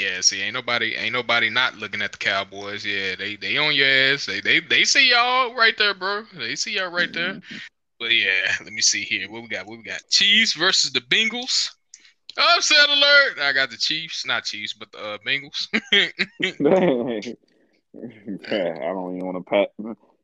[0.00, 2.84] Yeah, see, ain't nobody ain't nobody not looking at the Cowboys.
[2.84, 4.26] Yeah, they they on your ass.
[4.26, 6.24] They they they see y'all right there, bro.
[6.34, 7.40] They see y'all right there.
[8.00, 9.30] But yeah, let me see here.
[9.30, 9.66] What we got?
[9.66, 10.00] What we got?
[10.10, 11.70] Chiefs versus the Bengals.
[12.38, 13.38] Upset alert.
[13.40, 15.68] I got the Chiefs, not Chiefs, but the uh, Bengals.
[17.94, 19.68] I don't even want to pat.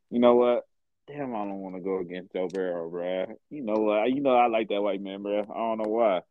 [0.09, 0.63] You know what?
[1.07, 3.25] Damn, I don't want to go against Joe Burrow, bro.
[3.49, 4.11] You know what?
[4.11, 5.41] You know I like that white man, bro.
[5.41, 6.21] I don't know why.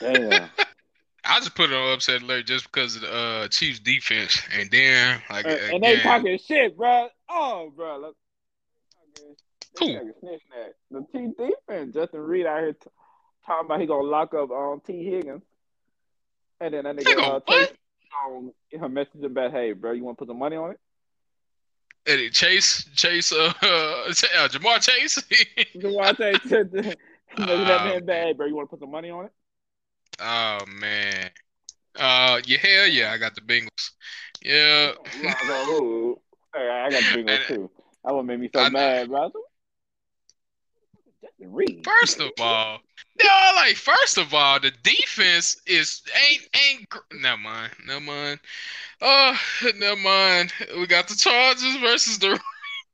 [0.00, 0.50] Damn.
[1.26, 4.70] I just put it on upset alert just because of the uh, Chiefs defense, and
[4.70, 7.08] then like and, and they talking shit, bro.
[7.30, 7.98] Oh, bro.
[7.98, 8.16] Look.
[9.78, 9.86] Who?
[9.86, 10.74] They talking snitch that.
[10.90, 12.90] The Chief defense, Justin Reid out here t-
[13.46, 15.42] talking about he gonna lock up um, Tee Higgins,
[16.60, 17.40] and then that nigga uh?
[17.50, 17.72] Chase,
[18.26, 20.80] um, her message him back, hey, bro, you want to put some money on it?
[22.06, 25.14] and it Chase Chase uh, uh Ja'Marr Chase.
[25.14, 26.98] Said, that-
[27.36, 29.32] he that Oh, man back, hey, bro, you want to put some money on it?
[30.20, 31.30] oh man.
[31.96, 33.90] Uh yeah, hell yeah, I got the Bengals.
[34.44, 34.92] Yeah.
[34.96, 36.20] I was like, ooh.
[36.54, 37.70] Hey, I got the Bengals too.
[38.04, 39.32] That would make me so I- mad, bro.
[41.24, 41.84] I Justin Reid.
[41.84, 42.80] First of all,
[43.22, 46.88] no, like first of all, the defense is ain't ain't.
[46.88, 48.40] gr- Never mind, never mind.
[49.00, 49.36] Uh,
[49.76, 50.52] never mind.
[50.76, 52.38] We got the Chargers versus the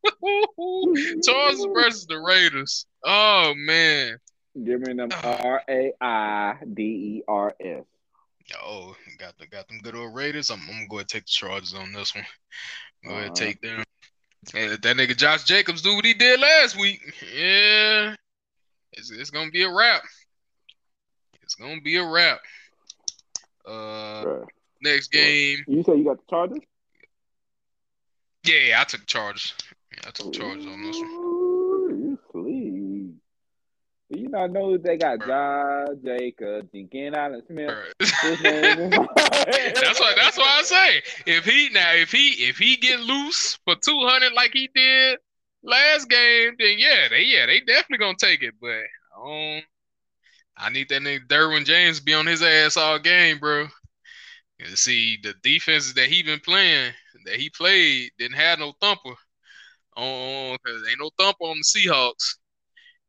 [1.25, 2.87] Chargers versus the Raiders.
[3.05, 4.19] Oh man.
[4.65, 5.37] Give me them Oh.
[5.43, 7.85] R A I D E R S.
[8.63, 10.51] Oh, got the got them good old Raiders.
[10.51, 12.27] I'm, I'm gonna go ahead take the Chargers on this one.
[13.07, 13.35] Go ahead Uh-huh.
[13.35, 13.85] take them.
[14.55, 17.01] And if that nigga Josh Jacobs do what he did last week,
[17.35, 18.15] yeah,
[18.93, 20.03] it's it's gonna be a wrap.
[21.43, 22.41] It's gonna be a wrap.
[23.67, 24.47] Uh, Bruh.
[24.83, 26.59] next game, You say you got the Chargers?
[28.45, 29.55] yeah, I took Chargers.
[29.93, 31.30] Yeah, I took Chargers on this one.
[34.11, 37.75] You you not know they got Josh Jacob, and Ken Allen Smith?
[38.01, 38.91] His name is-
[39.81, 40.15] that's why.
[40.17, 44.01] That's why I say if he now if he if he get loose for two
[44.07, 45.19] hundred like he did
[45.63, 48.55] last game, then yeah, they yeah they definitely gonna take it.
[48.61, 48.83] But
[49.21, 49.63] um,
[50.57, 53.67] I need that nigga Derwin James to be on his ass all game, bro.
[54.59, 56.93] You see the defenses that he been playing
[57.25, 59.15] that he played didn't have no thumper
[59.97, 62.37] on because ain't no thumper on the Seahawks.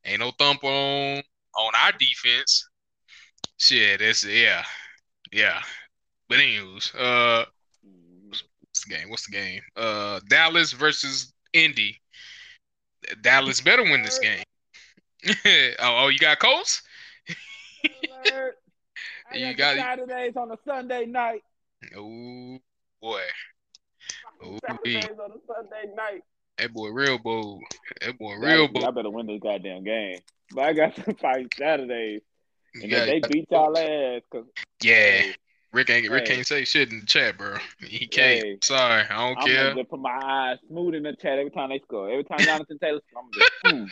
[0.05, 1.21] Ain't no thump on
[1.57, 2.67] on our defense.
[3.57, 4.63] Shit, that's yeah,
[5.31, 5.61] yeah.
[6.27, 7.45] But anyways, uh,
[8.27, 9.09] what's the game?
[9.09, 9.61] What's the game?
[9.75, 11.99] Uh, Dallas versus Indy.
[13.21, 14.43] Dallas better win this game.
[15.27, 16.81] oh, oh, you got Colts?
[19.33, 21.41] You got, Saturdays on a Sunday night.
[21.95, 22.59] Oh
[23.01, 23.21] boy,
[24.67, 26.23] Saturdays on a Sunday night.
[26.61, 27.63] That boy real bold.
[28.01, 28.85] That boy real bold.
[28.85, 30.19] I better win this goddamn game.
[30.53, 32.21] But I got some fight Saturdays.
[32.75, 34.45] And if they beat y'all ass, cause
[34.81, 35.23] yeah,
[35.73, 36.35] Rick ain't Rick Hey.
[36.35, 37.57] can't say shit in the chat, bro.
[37.79, 38.39] He can't.
[38.39, 38.57] Hey.
[38.63, 39.69] Sorry, I don't care.
[39.69, 42.09] I'm gonna put my eyes smooth in the chat every time they score.
[42.09, 43.85] Every time Jonathan Taylor I'm just, hmm.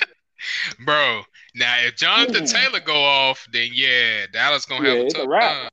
[0.85, 1.23] Bro,
[1.55, 2.53] now if Jonathan Mm.
[2.53, 5.61] Taylor go off, then yeah, Dallas gonna Yeah, have a a tough wrap.
[5.61, 5.69] time.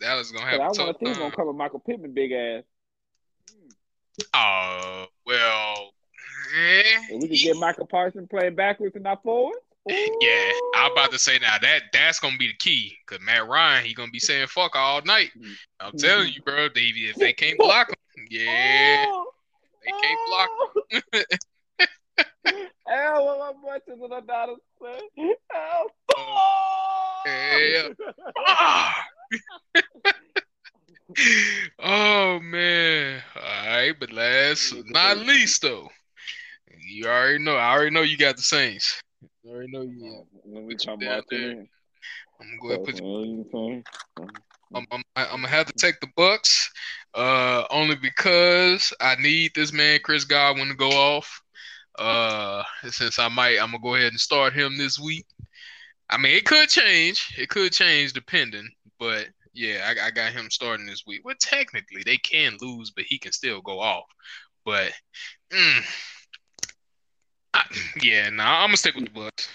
[0.00, 2.64] Dallas gonna have I want to see gonna cover Michael Pittman big ass.
[4.34, 5.94] Oh well,
[6.56, 9.56] eh, If we could get Micah Parsons playing backwards and not forward,
[9.88, 13.84] Yeah, I'm about to say now that that's gonna be the key because Matt Ryan
[13.84, 15.30] he gonna be saying fuck all night.
[15.80, 19.06] I'm telling you, bro, Davey, if they can't block him, yeah,
[19.84, 20.50] they can't block
[20.90, 21.02] him.
[22.86, 25.00] Hell, what my boy to the daughter say?
[25.50, 25.90] Hell,
[27.26, 27.88] Yeah.
[28.46, 29.04] Ah!
[31.78, 33.22] oh man.
[33.36, 35.88] All right, but last but not least though.
[36.90, 37.54] You already know.
[37.56, 39.00] I already know you got the Saints.
[39.44, 40.26] You already know you.
[40.42, 41.48] When we Put you talking about there.
[41.54, 41.66] that,
[42.40, 43.84] I'm gonna go ahead and put you.
[44.18, 44.26] you.
[44.74, 46.70] I'm, I'm, I'm gonna have to take the Bucks,
[47.14, 51.42] uh, only because I need this man Chris Godwin to go off.
[51.96, 55.26] Uh, since I might, I'm gonna go ahead and start him this week.
[56.08, 57.34] I mean, it could change.
[57.38, 58.68] It could change depending,
[58.98, 61.20] but yeah, I, I got him starting this week.
[61.24, 64.06] Well, technically, they can lose, but he can still go off.
[64.64, 64.92] But
[65.52, 65.84] mm,
[67.54, 67.62] I,
[68.02, 69.48] yeah, no, I'm gonna stick with the Bucks.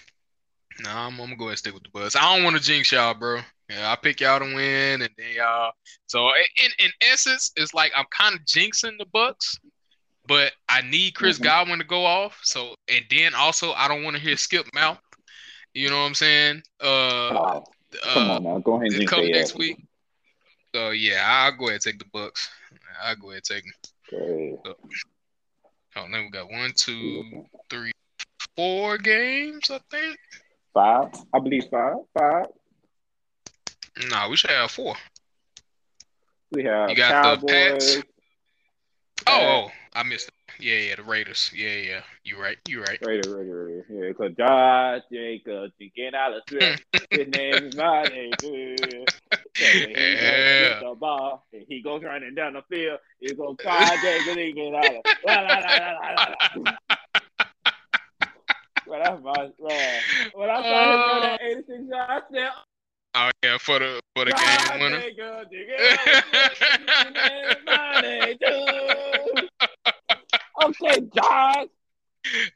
[0.84, 2.16] No, I'm, I'm gonna go ahead and stick with the Bucks.
[2.16, 3.39] I don't want to jinx y'all, bro.
[3.70, 5.72] Yeah, I pick y'all to win, and then y'all.
[6.06, 9.58] So in in essence, it's like I'm kind of jinxing the Bucks,
[10.28, 11.43] but I need Chris Mhm.
[11.43, 12.39] Godwin to go off.
[12.43, 15.00] So and then also I don't want to hear Skip Mouth.
[15.74, 16.64] You know what I'm saying?
[16.82, 17.64] Uh, Oh,
[18.14, 19.78] come uh, on now, go ahead and come next week.
[20.74, 22.50] So yeah, I'll go ahead and take the Bucks.
[23.02, 23.74] I'll go ahead and take them.
[24.20, 24.58] Okay.
[25.98, 27.91] Oh, then we got one, two, three,
[28.56, 30.18] four games, I think.
[30.74, 32.46] Five, I believe five, five.
[34.10, 34.96] No, we should have four.
[36.52, 37.98] We have You got the Pats.
[39.28, 40.34] Oh, oh, I missed it.
[40.60, 41.52] Yeah, yeah, the Raiders.
[41.54, 42.02] Yeah, yeah.
[42.24, 42.58] You right.
[42.68, 43.00] You right.
[43.02, 43.86] Raider, Raider, Raider.
[43.89, 46.43] Yeah, because Josh Jacobs, you get out of.
[47.10, 49.14] His name is Money Good.
[49.58, 50.80] Yeah.
[50.82, 52.99] The ball, and he goes running down the field.
[53.20, 55.01] He goes, Josh Jacobs, he get out of.
[55.26, 56.74] La, la, la.
[58.88, 60.01] Well, that's my man.
[60.34, 62.49] When I saw him run that 86 yard, I said,
[63.18, 64.99] Oh yeah, for the for the game winner.
[64.99, 66.60] Jacobs, you get out of Swift.
[66.78, 69.49] His name is Money Good.
[70.64, 71.68] Okay, Josh.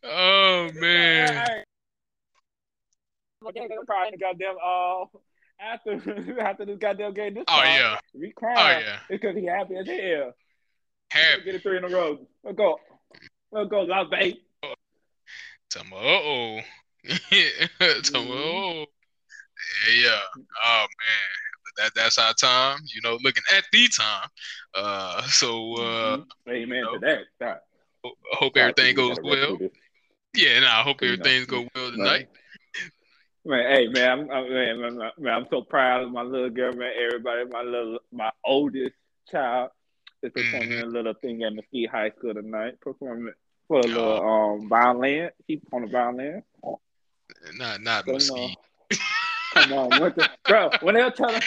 [0.04, 1.64] Oh man.
[3.42, 5.06] Crying the goddamn uh
[5.60, 5.94] after
[6.42, 7.80] after this goddamn game this Oh time.
[7.80, 8.00] yeah.
[8.14, 9.00] We Oh yeah.
[9.10, 10.34] because he happy as hell.
[11.12, 11.44] Happy.
[11.44, 12.20] get it three in a row.
[12.44, 12.80] Let's go.
[13.52, 14.40] Let's go, Las Vegas.
[14.64, 14.74] Uh oh.
[15.70, 16.60] Tell oh.
[17.32, 17.68] Yeah,
[19.94, 20.20] yeah.
[20.64, 21.78] Oh man.
[21.78, 22.80] That that's our time.
[22.94, 24.28] You know, looking at the time.
[24.76, 26.18] Uh, so uh,
[26.50, 26.98] Amen know.
[26.98, 27.64] to that.
[28.06, 29.58] I hope everything goes well.
[30.36, 31.14] Yeah, nah, I hope You know.
[31.14, 32.30] everything's go well tonight.
[33.50, 36.72] Man, hey man, I'm, I'm man, man, man, I'm so proud of my little girl,
[36.72, 36.92] man.
[37.04, 38.94] Everybody, my little, my oldest
[39.28, 39.72] child
[40.22, 40.84] is performing Mhm.
[40.84, 43.34] a little thing at Mesquite High School tonight, performing
[43.68, 45.32] for a little um violin.
[45.48, 46.44] She on the violin.
[47.58, 48.54] Not not So, no.
[49.56, 50.70] Come on, what the, bro.
[50.84, 51.42] When they're telling,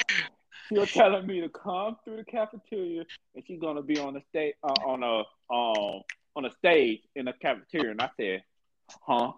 [0.73, 3.05] was telling me to come through the cafeteria,
[3.37, 5.19] and she's gonna be on the stage uh, on a
[5.55, 6.03] um
[6.35, 8.43] on a stage in the cafeteria, and I said,
[9.07, 9.35] huh?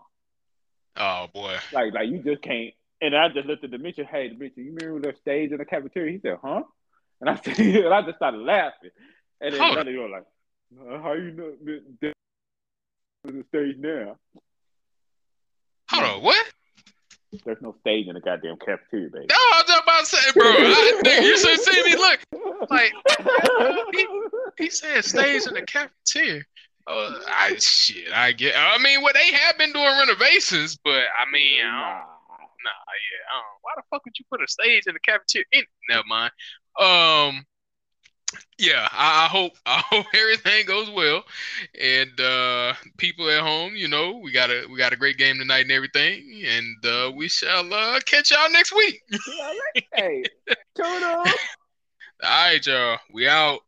[0.97, 1.57] Oh boy.
[1.73, 2.75] Like like you just can't.
[3.01, 4.05] And I just looked at Demetri.
[4.05, 6.13] Hey, Demetri, you remember the stage in the cafeteria?
[6.13, 6.63] He said, huh?
[7.21, 8.91] And I said, and I just started laughing.
[9.41, 10.25] And then girl like,
[11.03, 12.13] how you know the, the,
[13.25, 14.17] the stage now?
[15.91, 16.53] Hold on, what?
[17.45, 19.27] There's no stage in the goddamn cafeteria, baby.
[19.29, 20.45] No, I was just about to say, bro.
[20.47, 22.21] I, nigga, you should see me look.
[22.71, 22.93] Like,
[24.57, 26.43] He said stays in the cafeteria.
[26.87, 28.13] Oh, I shit.
[28.13, 28.55] I get.
[28.57, 32.03] I mean, well, they have been doing renovations, but I mean, I
[32.65, 32.71] Nah.
[32.71, 33.41] yeah.
[33.61, 35.45] Why the fuck would you put a stage in the cafeteria?
[35.53, 36.33] In, never mind.
[36.81, 37.45] Um,
[38.59, 38.89] yeah.
[38.91, 39.53] I, I hope.
[39.67, 41.25] I hope everything goes well,
[41.81, 45.39] and uh, people at home, you know, we got a we got a great game
[45.39, 49.03] tonight and everything, and uh, we shall uh, catch y'all next week.
[49.95, 50.23] Hey,
[50.75, 51.03] toodles.
[52.23, 52.99] All right, y'all.
[53.13, 53.61] We out.